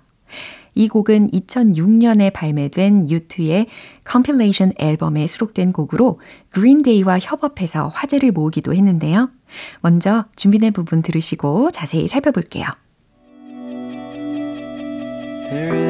이 0.74 0.88
곡은 0.88 1.30
2006년에 1.30 2.30
발매된 2.34 3.06
U2의 3.06 3.68
컴필레이션 4.04 4.74
앨범에 4.76 5.26
수록된 5.28 5.72
곡으로 5.72 6.20
Day와 6.82 7.20
협업해서 7.20 7.88
화제를 7.94 8.32
모으기도 8.32 8.74
했는데요. 8.74 9.30
먼저 9.80 10.26
준비된 10.36 10.74
부분 10.74 11.00
들으시고 11.00 11.70
자세히 11.70 12.06
살펴볼게요. 12.06 12.66
There 15.50 15.74
is 15.74 15.89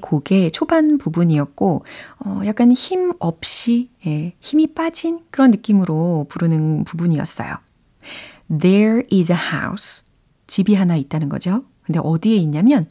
곡의 0.00 0.50
초반 0.50 0.98
부분이었고, 0.98 1.84
어, 2.24 2.40
약간 2.46 2.72
힘 2.72 3.12
없이, 3.18 3.90
예, 4.06 4.34
힘이 4.40 4.74
빠진 4.74 5.20
그런 5.30 5.50
느낌으로 5.50 6.26
부르는 6.28 6.84
부분이었어요. 6.84 7.56
There 8.48 9.04
is 9.12 9.30
a 9.30 9.38
house. 9.38 10.04
집이 10.46 10.74
하나 10.74 10.96
있다는 10.96 11.28
거죠. 11.28 11.64
근데 11.82 12.00
어디에 12.02 12.36
있냐면, 12.36 12.86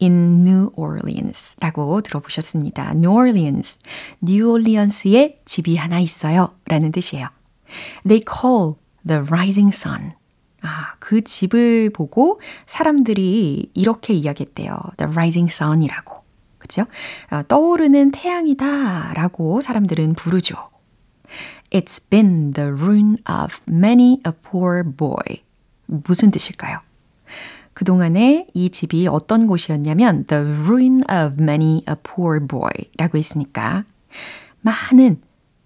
in 0.00 0.46
New 0.46 0.70
Orleans 0.74 1.56
라고 1.60 2.00
들어보셨습니다. 2.00 2.92
New 2.96 3.10
Orleans. 3.12 3.78
뉴올리언스에 4.20 5.40
집이 5.44 5.76
하나 5.76 6.00
있어요. 6.00 6.54
라는 6.66 6.92
뜻이에요. 6.92 7.28
They 8.06 8.24
call 8.26 8.74
the 9.06 9.22
rising 9.22 9.74
sun. 9.74 10.12
아, 10.62 10.94
그 10.98 11.22
집을 11.22 11.90
보고 11.90 12.40
사람들이 12.66 13.70
이렇게 13.74 14.14
이야기했대요. 14.14 14.76
The 14.96 15.10
rising 15.12 15.52
sun이라고. 15.52 16.21
그죠? 16.72 16.86
아, 17.28 17.42
떠오르는 17.42 18.12
태양이다 18.12 19.12
라고 19.14 19.60
사람들은 19.60 20.14
부르죠. 20.14 20.56
It's 21.70 22.08
been 22.08 22.52
the 22.54 22.70
ruin 22.70 23.18
of 23.28 23.58
many 23.68 24.20
a 24.26 24.32
poor 24.42 24.82
boy. 24.82 25.42
무슨 25.86 26.30
뜻일까요? 26.30 26.78
그동안에 27.74 28.48
이 28.54 28.70
집이 28.70 29.06
어떤 29.08 29.46
곳이었냐면 29.46 30.24
the 30.26 30.42
ruin 30.42 31.02
of 31.10 31.42
many 31.42 31.82
a 31.88 31.94
poor 32.02 32.40
boy 32.46 32.70
라고 32.96 33.18
했으니까 33.18 33.84
많은 34.62 35.20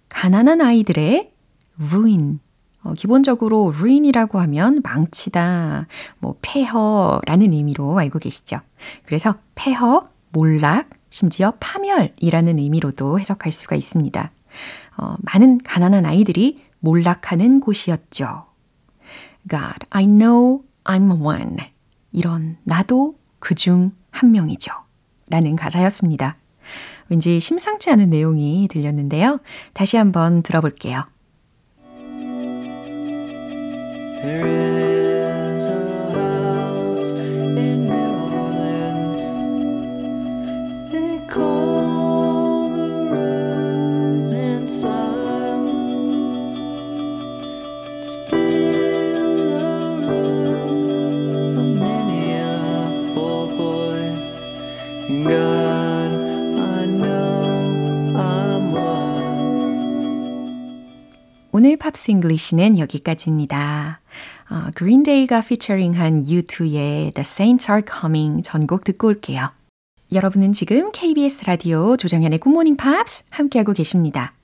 가난한 0.09 0.61
아이들의 0.61 1.33
ruin, 1.81 2.41
어, 2.83 2.95
기본적으로 2.95 3.73
ruin이라고 3.77 4.41
하면 4.41 4.81
망치다, 4.83 5.87
뭐 6.19 6.37
폐허라는 6.41 7.53
의미로 7.53 7.99
알고 7.99 8.19
계시죠? 8.19 8.61
그래서 9.05 9.35
폐허, 9.55 10.09
몰락, 10.31 10.91
심지어 11.17 11.55
파멸이라는 11.61 12.59
의미로도 12.59 13.19
해석할 13.19 13.51
수가 13.51 13.75
있습니다. 13.75 14.31
어, 14.99 15.15
많은 15.21 15.59
가난한 15.65 16.05
아이들이 16.05 16.63
몰락하는 16.81 17.61
곳이었죠. 17.61 18.45
God, 19.49 19.87
I 19.89 20.05
know 20.07 20.61
I'm 20.85 21.25
one. 21.25 21.57
이런 22.13 22.59
나도 22.65 23.17
그 23.39 23.55
중 23.55 23.93
한 24.11 24.31
명이죠. 24.31 24.73
라는 25.29 25.57
가사였습니다. 25.57 26.37
왠지 27.09 27.41
심상치 27.41 27.91
않은 27.91 28.11
내용이 28.11 28.69
들렸는데요. 28.71 29.41
다시 29.73 29.97
한번 29.97 30.43
들어볼게요. 30.43 31.05
Pops 61.79 62.11
English는 62.11 62.79
여기까지입니다. 62.79 64.01
어, 64.51 64.71
그린데이가 64.75 65.41
피처링한 65.41 66.25
U2의 66.27 67.15
The 67.15 67.21
Saints 67.21 67.71
Are 67.71 67.83
Coming 67.89 68.43
전곡 68.43 68.85
듣고 68.85 69.09
올게요. 69.09 69.51
여러분은 70.13 70.53
지금 70.53 70.93
KBS 70.93 71.45
라디오 71.47 71.97
조정현의 71.97 72.39
굿모닝 72.39 72.77
팝스 72.77 73.25
함께하고 73.31 73.73
계십니다. 73.73 74.35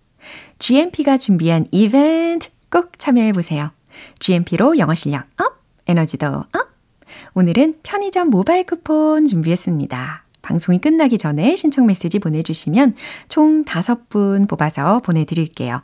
GMP가 0.58 1.18
준비한 1.18 1.66
이벤트 1.70 2.48
꼭 2.70 2.98
참여해 2.98 3.32
보세요. 3.32 3.70
GMP로 4.18 4.78
영어 4.78 4.94
실력 4.94 5.26
up, 5.40 5.58
에너지도 5.86 6.26
up. 6.26 6.72
오늘은 7.34 7.76
편의점 7.82 8.30
모바일 8.30 8.64
쿠폰 8.64 9.26
준비했습니다. 9.26 10.24
방송이 10.42 10.80
끝나기 10.80 11.18
전에 11.18 11.54
신청 11.56 11.86
메시지 11.86 12.18
보내주시면 12.18 12.94
총 13.28 13.64
5분 13.64 14.48
뽑아서 14.48 15.00
보내드릴게요. 15.00 15.82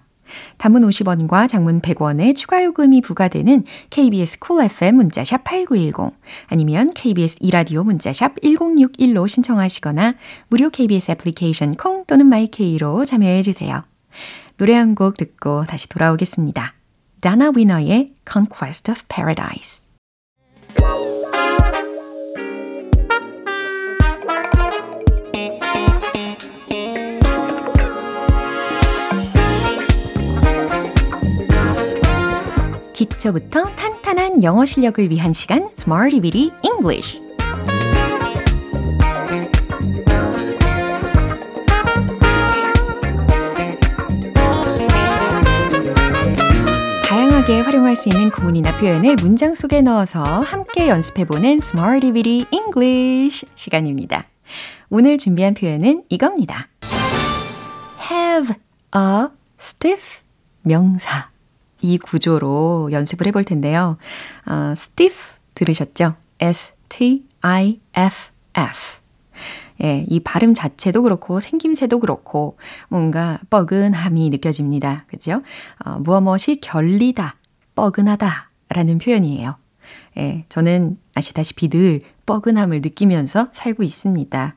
단문 0.56 0.82
50원과 0.82 1.48
장문 1.48 1.80
100원의 1.80 2.36
추가 2.36 2.62
요금이 2.64 3.00
부과되는 3.00 3.64
KBS 3.90 4.38
Cool 4.38 4.64
FM 4.70 4.96
문자샵 4.96 5.44
8910 5.44 6.18
아니면 6.46 6.92
KBS 6.94 7.38
2라디오 7.40 7.84
문자샵 7.84 8.40
1061로 8.42 9.28
신청하시거나 9.28 10.14
무료 10.48 10.70
KBS 10.70 11.12
애플리케이션 11.12 11.74
콩 11.74 12.04
또는 12.06 12.26
마이케이로 12.26 13.04
참여해 13.04 13.42
주세요. 13.42 13.84
노래 14.56 14.74
한 14.74 14.94
곡 14.94 15.16
듣고 15.16 15.64
다시 15.64 15.88
돌아오겠습니다. 15.88 16.74
다나 17.20 17.52
위너의 17.54 18.14
Conquest 18.30 18.90
of 18.90 19.02
Paradise 19.08 19.82
기초부터 33.18 33.64
탄탄한 33.74 34.44
영어 34.44 34.64
실력을 34.64 35.10
위한 35.10 35.32
시간 35.32 35.68
Smarty 35.76 36.20
Bitty 36.20 36.50
English 36.62 37.20
다양하게 47.08 47.60
활용할 47.60 47.96
수 47.96 48.08
있는 48.08 48.30
구문이나 48.30 48.78
표현을 48.78 49.16
문장 49.20 49.54
속에 49.56 49.80
넣어서 49.82 50.22
함께 50.22 50.88
연습해보는 50.88 51.58
Smarty 51.60 52.12
Bitty 52.12 52.46
English 52.52 53.46
시간입니다. 53.56 54.26
오늘 54.90 55.18
준비한 55.18 55.54
표현은 55.54 56.04
이겁니다. 56.08 56.68
have 58.10 58.54
a 58.94 59.26
stiff 59.58 60.22
명사. 60.62 61.30
이 61.80 61.98
구조로 61.98 62.90
연습을 62.92 63.26
해볼 63.28 63.44
텐데요. 63.44 63.96
어, 64.46 64.72
stiff 64.72 65.34
들으셨죠? 65.54 66.14
S-T-I-F-F. 66.40 67.28
예, 69.82 70.04
이 70.08 70.20
발음 70.20 70.54
자체도 70.54 71.02
그렇고 71.02 71.38
생김새도 71.38 72.00
그렇고 72.00 72.56
뭔가 72.88 73.38
뻐근함이 73.48 74.30
느껴집니다. 74.30 75.04
그죠? 75.06 75.42
어, 75.84 75.98
무엇 76.00 76.20
무엇이 76.20 76.60
결리다, 76.60 77.36
뻐근하다 77.76 78.50
라는 78.70 78.98
표현이에요. 78.98 79.56
예, 80.18 80.44
저는 80.48 80.98
아시다시피 81.14 81.68
늘 81.68 82.02
뻐근함을 82.26 82.80
느끼면서 82.80 83.48
살고 83.52 83.84
있습니다. 83.84 84.56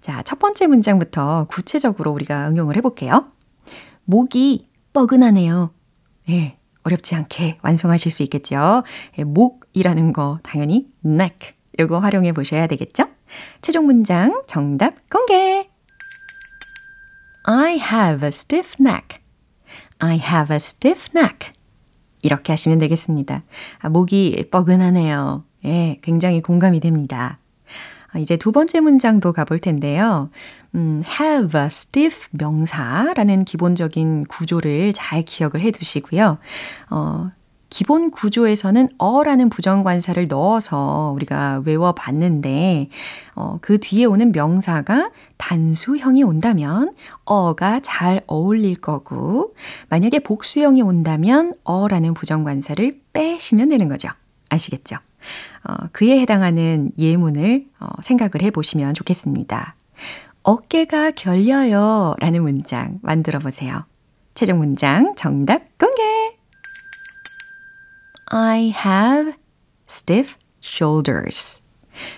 자, 0.00 0.22
첫 0.22 0.38
번째 0.38 0.66
문장부터 0.66 1.46
구체적으로 1.48 2.12
우리가 2.12 2.48
응용을 2.48 2.76
해볼게요. 2.76 3.26
목이 4.04 4.68
뻐근하네요. 4.92 5.70
예, 6.30 6.56
어렵지 6.84 7.14
않게 7.14 7.58
완성하실 7.62 8.12
수 8.12 8.22
있겠죠. 8.22 8.84
예, 9.18 9.24
목이라는 9.24 10.12
거 10.12 10.38
당연히 10.42 10.86
neck 11.04 11.52
요거 11.78 11.98
활용해 11.98 12.32
보셔야 12.32 12.66
되겠죠? 12.66 13.08
최종 13.62 13.86
문장 13.86 14.42
정답 14.46 14.94
공개. 15.10 15.68
I 17.44 17.78
have 17.78 18.24
a 18.24 18.28
stiff 18.28 18.76
neck. 18.80 19.18
I 19.98 20.16
have 20.16 20.54
a 20.54 20.56
stiff 20.56 21.08
neck. 21.16 21.52
이렇게 22.22 22.52
하시면 22.52 22.78
되겠습니다. 22.78 23.42
아, 23.78 23.88
목이 23.88 24.48
뻐근하네요. 24.50 25.44
예, 25.64 25.98
굉장히 26.02 26.40
공감이 26.40 26.80
됩니다. 26.80 27.39
아, 28.12 28.18
이제 28.18 28.36
두 28.36 28.52
번째 28.52 28.80
문장도 28.80 29.32
가볼 29.32 29.58
텐데요. 29.58 30.30
음, 30.74 31.02
have 31.20 31.60
a 31.60 31.66
stiff 31.66 32.28
명사라는 32.32 33.44
기본적인 33.44 34.26
구조를 34.26 34.92
잘 34.92 35.22
기억을 35.22 35.60
해 35.60 35.70
두시고요. 35.70 36.38
어, 36.90 37.30
기본 37.70 38.10
구조에서는 38.10 38.88
어라는 38.98 39.48
부정관사를 39.48 40.26
넣어서 40.28 41.12
우리가 41.14 41.62
외워봤는데, 41.64 42.88
어, 43.36 43.58
그 43.60 43.78
뒤에 43.78 44.04
오는 44.06 44.32
명사가 44.32 45.10
단수형이 45.36 46.24
온다면 46.24 46.94
어가 47.24 47.80
잘 47.80 48.22
어울릴 48.26 48.80
거고, 48.80 49.54
만약에 49.88 50.18
복수형이 50.18 50.82
온다면 50.82 51.54
어라는 51.62 52.14
부정관사를 52.14 53.00
빼시면 53.12 53.68
되는 53.68 53.88
거죠. 53.88 54.08
아시겠죠? 54.48 54.96
어, 55.64 55.74
그에 55.92 56.18
해당하는 56.20 56.92
예문을 56.98 57.66
어, 57.80 57.86
생각을 58.02 58.42
해 58.42 58.50
보시면 58.50 58.94
좋겠습니다. 58.94 59.74
어깨가 60.42 61.12
결려요 61.12 62.14
라는 62.18 62.42
문장 62.42 62.98
만들어 63.02 63.38
보세요. 63.38 63.84
최종 64.34 64.58
문장 64.58 65.14
정답 65.16 65.62
공개! 65.78 66.02
I 68.26 68.72
have 68.84 69.34
stiff 69.88 70.36
shoulders. 70.62 71.62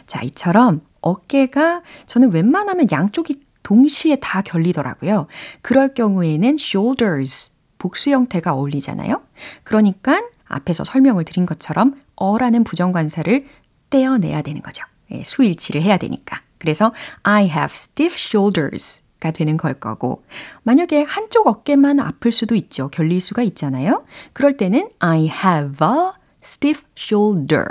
자, 0.07 0.23
이처럼 0.23 0.83
어깨가 1.01 1.83
저는 2.07 2.33
웬만하면 2.33 2.89
양쪽이 2.93 3.41
동시에 3.63 4.17
다 4.17 4.43
결리더라고요. 4.43 5.27
그럴 5.63 5.95
경우에는 5.95 6.57
shoulders 6.61 7.53
복수 7.79 8.11
형태가 8.11 8.55
어울리잖아요. 8.55 9.23
그러니까 9.65 10.23
앞에서 10.53 10.85
설명을 10.85 11.25
드린 11.25 11.47
것처럼 11.47 11.95
어라는 12.17 12.65
부정관사를 12.65 13.47
떼어내야 13.91 14.43
되는 14.43 14.62
거죠. 14.62 14.85
예, 15.11 15.23
수일치를 15.25 15.83
해야 15.83 15.97
되니까. 15.97 16.41
그래서 16.59 16.93
I 17.23 17.45
have 17.45 17.73
stiff 17.73 18.17
shoulders 18.17 19.03
가 19.21 19.31
되는 19.31 19.57
걸 19.57 19.75
거고 19.75 20.25
만약에 20.65 21.03
한쪽 21.03 21.47
어깨만 21.47 22.01
아플 22.01 22.33
수도 22.33 22.57
있죠. 22.57 22.88
결릴 22.88 23.21
수가 23.21 23.43
있잖아요. 23.43 24.05
그럴 24.33 24.57
때는 24.57 24.88
I 24.99 25.27
have 25.27 25.77
a 25.81 26.11
stiff 26.43 26.83
shoulder 26.99 27.67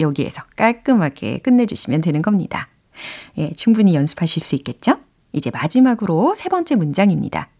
여기에서 0.00 0.42
깔끔하게 0.56 1.38
끝내주시면 1.38 2.00
되는 2.00 2.22
겁니다. 2.22 2.68
예, 3.38 3.52
충분히 3.52 3.94
연습하실 3.94 4.42
수 4.42 4.56
있겠죠? 4.56 4.98
이제 5.32 5.50
마지막으로 5.50 6.34
세 6.34 6.48
번째 6.48 6.74
문장입니다. 6.74 7.50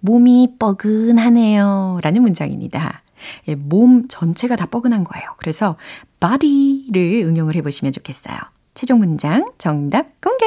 몸이 0.00 0.56
뻐근하네요. 0.58 2.00
라는 2.02 2.22
문장입니다. 2.22 3.02
예, 3.48 3.54
몸 3.54 4.08
전체가 4.08 4.56
다 4.56 4.66
뻐근한 4.66 5.04
거예요. 5.04 5.30
그래서 5.38 5.76
body를 6.20 7.24
응용을 7.26 7.54
해보시면 7.56 7.92
좋겠어요. 7.92 8.36
최종 8.74 8.98
문장 8.98 9.50
정답 9.58 10.20
공개! 10.20 10.44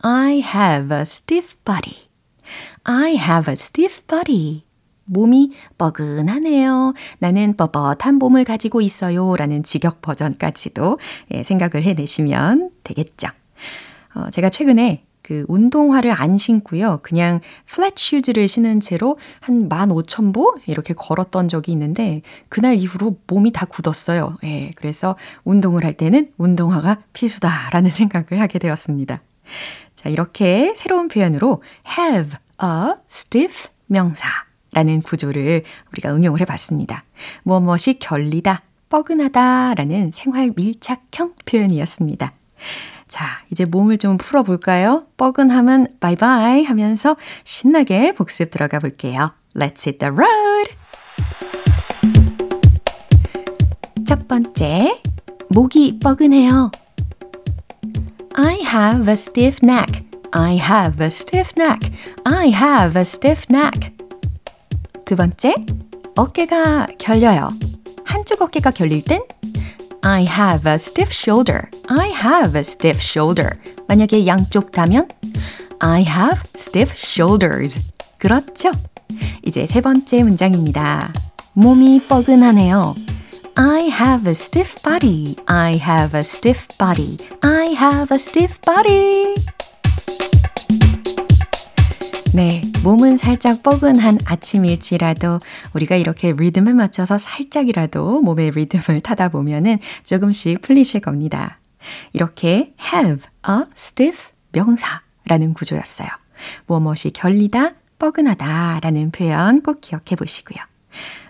I 0.00 0.42
have 0.42 0.94
a 0.96 1.02
stiff 1.02 1.56
body. 1.64 2.08
I 2.84 3.16
have 3.16 3.50
a 3.50 3.54
stiff 3.54 4.02
body. 4.06 4.64
몸이 5.04 5.52
뻐근하네요. 5.78 6.94
나는 7.18 7.56
뻣뻣한 7.56 8.18
몸을 8.18 8.44
가지고 8.44 8.80
있어요. 8.80 9.36
라는 9.36 9.62
직역 9.62 10.02
버전까지도 10.02 10.98
예, 11.32 11.42
생각을 11.42 11.82
해내시면 11.82 12.70
되겠죠. 12.84 13.28
어, 14.14 14.30
제가 14.30 14.50
최근에 14.50 15.04
그 15.28 15.44
운동화를 15.46 16.10
안 16.10 16.38
신고요. 16.38 17.00
그냥 17.02 17.40
플랫 17.66 17.98
슈즈를 17.98 18.48
신은 18.48 18.80
채로 18.80 19.18
한 19.40 19.68
15,000보 19.68 20.58
이렇게 20.66 20.94
걸었던 20.94 21.48
적이 21.48 21.72
있는데 21.72 22.22
그날 22.48 22.76
이후로 22.76 23.18
몸이 23.26 23.52
다 23.52 23.66
굳었어요. 23.66 24.38
예. 24.44 24.70
그래서 24.76 25.16
운동을 25.44 25.84
할 25.84 25.92
때는 25.92 26.32
운동화가 26.38 27.02
필수다라는 27.12 27.90
생각을 27.92 28.40
하게 28.40 28.58
되었습니다. 28.58 29.20
자, 29.94 30.08
이렇게 30.08 30.72
새로운 30.78 31.08
표현으로 31.08 31.62
have 31.98 32.38
a 32.62 32.94
stiff 33.10 33.68
명사라는 33.84 35.02
구조를 35.02 35.62
우리가 35.92 36.14
응용을 36.14 36.40
해 36.40 36.46
봤습니다. 36.46 37.04
무엇 37.42 37.60
무엇이 37.60 37.98
결리다, 37.98 38.62
뻐근하다 38.88 39.74
라는 39.74 40.10
생활 40.10 40.54
밀착형 40.56 41.34
표현이었습니다. 41.44 42.32
자, 43.08 43.40
이제 43.50 43.64
몸을 43.64 43.98
좀 43.98 44.18
풀어볼까요? 44.18 45.06
뻐근함은 45.16 45.96
바이바이 45.98 46.64
하면서 46.64 47.16
신나게 47.42 48.12
복습 48.12 48.50
들어가 48.50 48.78
볼게요. 48.78 49.32
Let's 49.56 49.86
hit 49.86 49.98
the 49.98 50.12
road! 50.12 50.74
첫 54.06 54.28
번째, 54.28 55.00
목이 55.48 55.98
뻐근해요. 56.00 56.70
I 58.34 58.60
have 58.60 59.08
a 59.08 59.12
stiff 59.12 59.58
neck. 59.62 60.06
I 60.30 60.58
have 60.58 61.02
a 61.02 61.06
stiff 61.06 61.52
neck. 61.58 61.90
I 62.24 62.52
have 62.52 62.98
a 62.98 63.02
stiff 63.02 63.46
neck. 63.50 63.90
두 65.06 65.16
번째, 65.16 65.54
어깨가 66.14 66.88
결려요. 66.98 67.48
한쪽 68.04 68.42
어깨가 68.42 68.70
결릴 68.70 69.02
땐 69.02 69.22
I 70.02 70.22
have 70.24 70.66
a 70.66 70.74
stiff 70.74 71.10
shoulder. 71.12 71.70
I 71.88 72.08
have 72.08 72.56
a 72.56 72.60
stiff 72.60 73.00
shoulder. 73.00 73.58
만약에 73.88 74.26
양쪽 74.26 74.72
다면 74.72 75.08
I 75.80 76.02
have 76.02 76.40
stiff 76.54 76.94
shoulders. 76.96 77.80
그렇죠? 78.18 78.70
이제 79.44 79.66
세 79.66 79.80
번째 79.80 80.22
문장입니다. 80.22 81.12
몸이 81.54 82.00
뻐근하네요. 82.08 82.94
I 83.56 83.88
have 83.88 84.28
a 84.28 84.32
stiff 84.32 84.80
body. 84.82 85.34
I 85.46 85.76
have 85.76 86.16
a 86.16 86.20
stiff 86.20 86.68
body. 86.78 87.16
I 87.42 87.74
have 87.74 88.12
a 88.12 88.18
stiff 88.18 88.60
body. 88.64 89.34
네, 92.34 92.62
몸은 92.88 93.18
살짝 93.18 93.62
뻐근한 93.62 94.16
아침일지라도 94.24 95.40
우리가 95.74 95.96
이렇게 95.96 96.32
리듬에 96.32 96.72
맞춰서 96.72 97.18
살짝이라도 97.18 98.22
몸의 98.22 98.52
리듬을 98.52 99.02
타다 99.02 99.28
보면은 99.28 99.78
조금씩 100.04 100.62
풀리실 100.62 101.02
겁니다. 101.02 101.58
이렇게 102.14 102.72
have 102.80 103.26
a 103.46 103.64
stiff 103.76 104.30
명사라는 104.52 105.52
구조였어요. 105.52 106.08
무엇이 106.66 107.10
결리다, 107.10 107.74
뻐근하다 107.98 108.80
라는 108.80 109.10
표현 109.10 109.60
꼭 109.60 109.82
기억해 109.82 110.16
보시고요. 110.16 110.67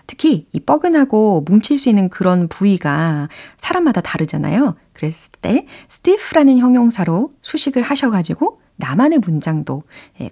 특히 0.09 0.47
이 0.51 0.59
뻐근하고 0.59 1.41
뭉칠 1.41 1.77
수 1.77 1.87
있는 1.87 2.09
그런 2.09 2.47
부위가 2.47 3.29
사람마다 3.57 4.01
다르잖아요. 4.01 4.75
그랬을 4.93 5.29
때 5.39 5.67
stiff라는 5.87 6.57
형용사로 6.57 7.31
수식을 7.43 7.83
하셔가지고 7.83 8.59
나만의 8.77 9.19
문장도 9.19 9.83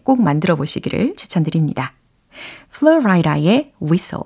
꼭 0.01 0.21
만들어 0.23 0.55
보시기를 0.55 1.15
추천드립니다. 1.15 1.93
플로라이다의 2.71 3.73
whistle 3.79 4.23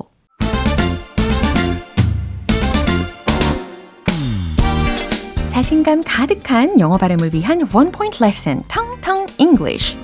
자신감 5.49 6.03
가득한 6.05 6.79
영어 6.79 6.97
발음을 6.97 7.33
위한 7.33 7.67
원 7.73 7.91
포인트 7.91 8.23
레슨 8.23 8.63
텅텅 8.69 9.25
English 9.37 9.97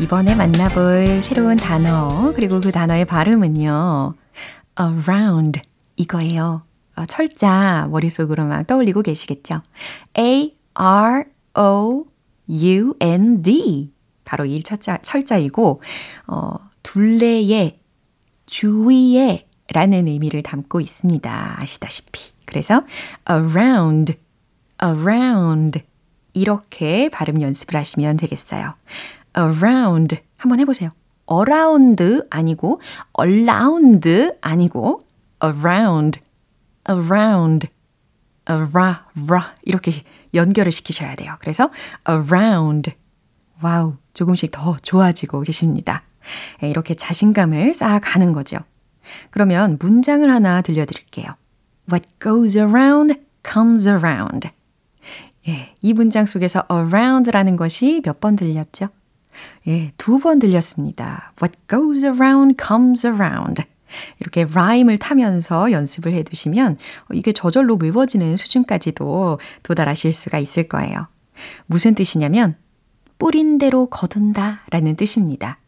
이번에 0.00 0.34
만나볼 0.34 1.20
새로운 1.20 1.56
단어 1.56 2.32
그리고 2.34 2.60
그 2.60 2.72
단어의 2.72 3.04
발음은요. 3.04 4.14
around 4.80 5.60
이거예요. 5.96 6.62
어, 6.96 7.04
철자 7.04 7.86
머릿속으로 7.90 8.46
막 8.46 8.66
떠올리고 8.66 9.02
계시겠죠? 9.02 9.60
A 10.18 10.56
R 10.72 11.24
O 11.54 12.06
U 12.48 12.94
N 12.98 13.42
D 13.42 13.92
바로 14.24 14.46
이 14.46 14.62
철자, 14.62 14.96
철자이고 14.98 15.82
어, 16.28 16.50
둘레의 16.82 17.78
주위에 18.46 19.46
라는 19.72 20.08
의미를 20.08 20.42
담고 20.42 20.80
있습니다. 20.80 21.56
아시다시피. 21.58 22.32
그래서 22.46 22.84
around, 23.30 24.14
around 24.82 25.82
이렇게 26.32 27.08
발음 27.10 27.42
연습을 27.42 27.76
하시면 27.76 28.16
되겠어요. 28.16 28.74
Around 29.36 30.18
한번 30.36 30.60
해보세요. 30.60 30.90
around 31.30 32.22
아니고 32.30 32.80
around 33.20 34.32
아니고 34.40 35.00
around, 35.42 36.20
around, 36.90 37.68
ra 38.46 39.42
이렇게 39.62 39.92
연결을 40.34 40.72
시키셔야 40.72 41.14
돼요. 41.16 41.36
그래서 41.40 41.70
around 42.08 42.92
와우 43.62 43.94
조금씩 44.14 44.50
더 44.50 44.76
좋아지고 44.82 45.42
계십니다. 45.42 46.02
이렇게 46.62 46.94
자신감을 46.94 47.74
쌓아가는 47.74 48.32
거죠. 48.32 48.58
그러면 49.30 49.76
문장을 49.80 50.28
하나 50.30 50.62
들려드릴게요. 50.62 51.34
What 51.90 52.08
goes 52.20 52.56
around 52.58 53.14
comes 53.48 53.88
around. 53.88 54.48
예, 55.48 55.74
이 55.80 55.92
문장 55.92 56.26
속에서 56.26 56.62
around라는 56.70 57.56
것이 57.56 58.02
몇 58.04 58.20
번 58.20 58.36
들렸죠? 58.36 58.88
예, 59.68 59.92
두 59.98 60.18
번 60.18 60.38
들렸습니다. 60.38 61.32
What 61.42 61.58
goes 61.68 62.04
around 62.04 62.56
comes 62.62 63.06
around. 63.06 63.62
이렇게 64.20 64.44
라임을 64.44 64.98
타면서 64.98 65.72
연습을 65.72 66.12
해 66.12 66.22
두시면 66.22 66.78
이게 67.12 67.32
저절로 67.32 67.76
외워지는 67.80 68.36
수준까지도 68.36 69.40
도달하실 69.64 70.12
수가 70.12 70.38
있을 70.38 70.68
거예요. 70.68 71.08
무슨 71.66 71.94
뜻이냐면 71.94 72.56
뿌린 73.18 73.58
대로 73.58 73.86
거둔다 73.86 74.60
라는 74.70 74.94
뜻입니다. 74.96 75.58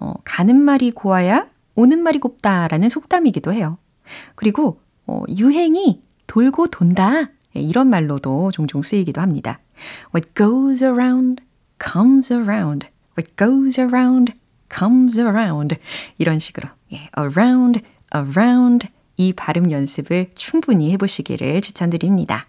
어, 0.00 0.14
가는 0.24 0.56
말이 0.56 0.90
고와야 0.90 1.48
오는 1.74 2.02
말이 2.02 2.18
곱다 2.18 2.68
라는 2.68 2.88
속담이기도 2.88 3.52
해요. 3.52 3.78
그리고 4.34 4.80
어, 5.06 5.22
유행이 5.28 6.02
돌고 6.26 6.68
돈다 6.68 7.26
예, 7.56 7.60
이런 7.60 7.88
말로도 7.88 8.50
종종 8.52 8.82
쓰이기도 8.82 9.20
합니다. 9.20 9.60
What 10.14 10.30
goes 10.34 10.84
around 10.84 11.42
comes 11.82 12.32
around. 12.32 12.88
What 13.20 13.36
goes 13.36 13.78
around 13.78 14.32
comes 14.74 15.20
around. 15.20 15.76
이런 16.16 16.38
식으로 16.38 16.68
예, 16.94 17.02
around, 17.18 17.82
around 18.14 18.88
이 19.18 19.34
발음 19.34 19.70
연습을 19.70 20.30
충분히 20.34 20.90
해보시기를 20.92 21.60
추천드립니다. 21.60 22.46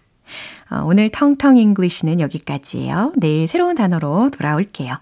어, 0.70 0.82
오늘 0.84 1.10
텅텅 1.10 1.58
English는 1.58 2.20
여기까지예요. 2.20 3.12
내일 3.16 3.46
새로운 3.46 3.74
단어로 3.74 4.30
돌아올게요. 4.30 4.96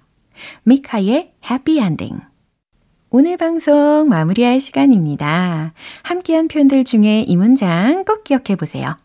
미카의 0.64 1.35
Happy 1.48 1.78
Ending. 1.78 2.20
오늘 3.11 3.37
방송 3.37 4.09
마무리할 4.09 4.61
시간입니다. 4.61 5.72
함께한 6.02 6.48
표현들 6.48 6.83
중에 6.83 7.22
이 7.22 7.37
문장 7.37 8.04
꼭 8.04 8.24
기억해 8.24 8.56
보세요. 8.56 8.96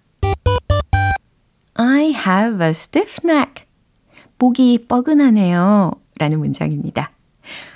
I 1.75 2.05
have 2.05 2.65
a 2.65 2.69
stiff 2.69 3.19
neck. 3.23 3.65
목이 4.39 4.85
뻐근하네요. 4.87 6.04
라는 6.17 6.39
문장입니다. 6.39 7.11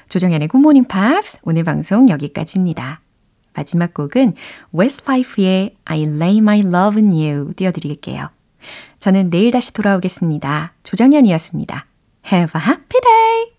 조정연의 0.08 0.48
굿모닝 0.48 0.86
팝스 0.86 1.40
오늘 1.44 1.64
방송 1.64 2.10
여기까지입니다. 2.10 3.02
마지막 3.54 3.94
곡은 3.94 4.34
Westlife의 4.74 5.76
I 5.86 6.04
lay 6.04 6.38
my 6.38 6.60
love 6.60 7.02
in 7.02 7.12
you 7.12 7.54
띄워드릴게요. 7.56 8.30
저는 9.00 9.30
내일 9.30 9.52
다시 9.52 9.74
돌아오겠습니다. 9.74 10.74
조정연이었습니다. 10.84 11.86
Have 12.32 12.60
a 12.60 12.68
happy 12.68 13.02
day! 13.02 13.59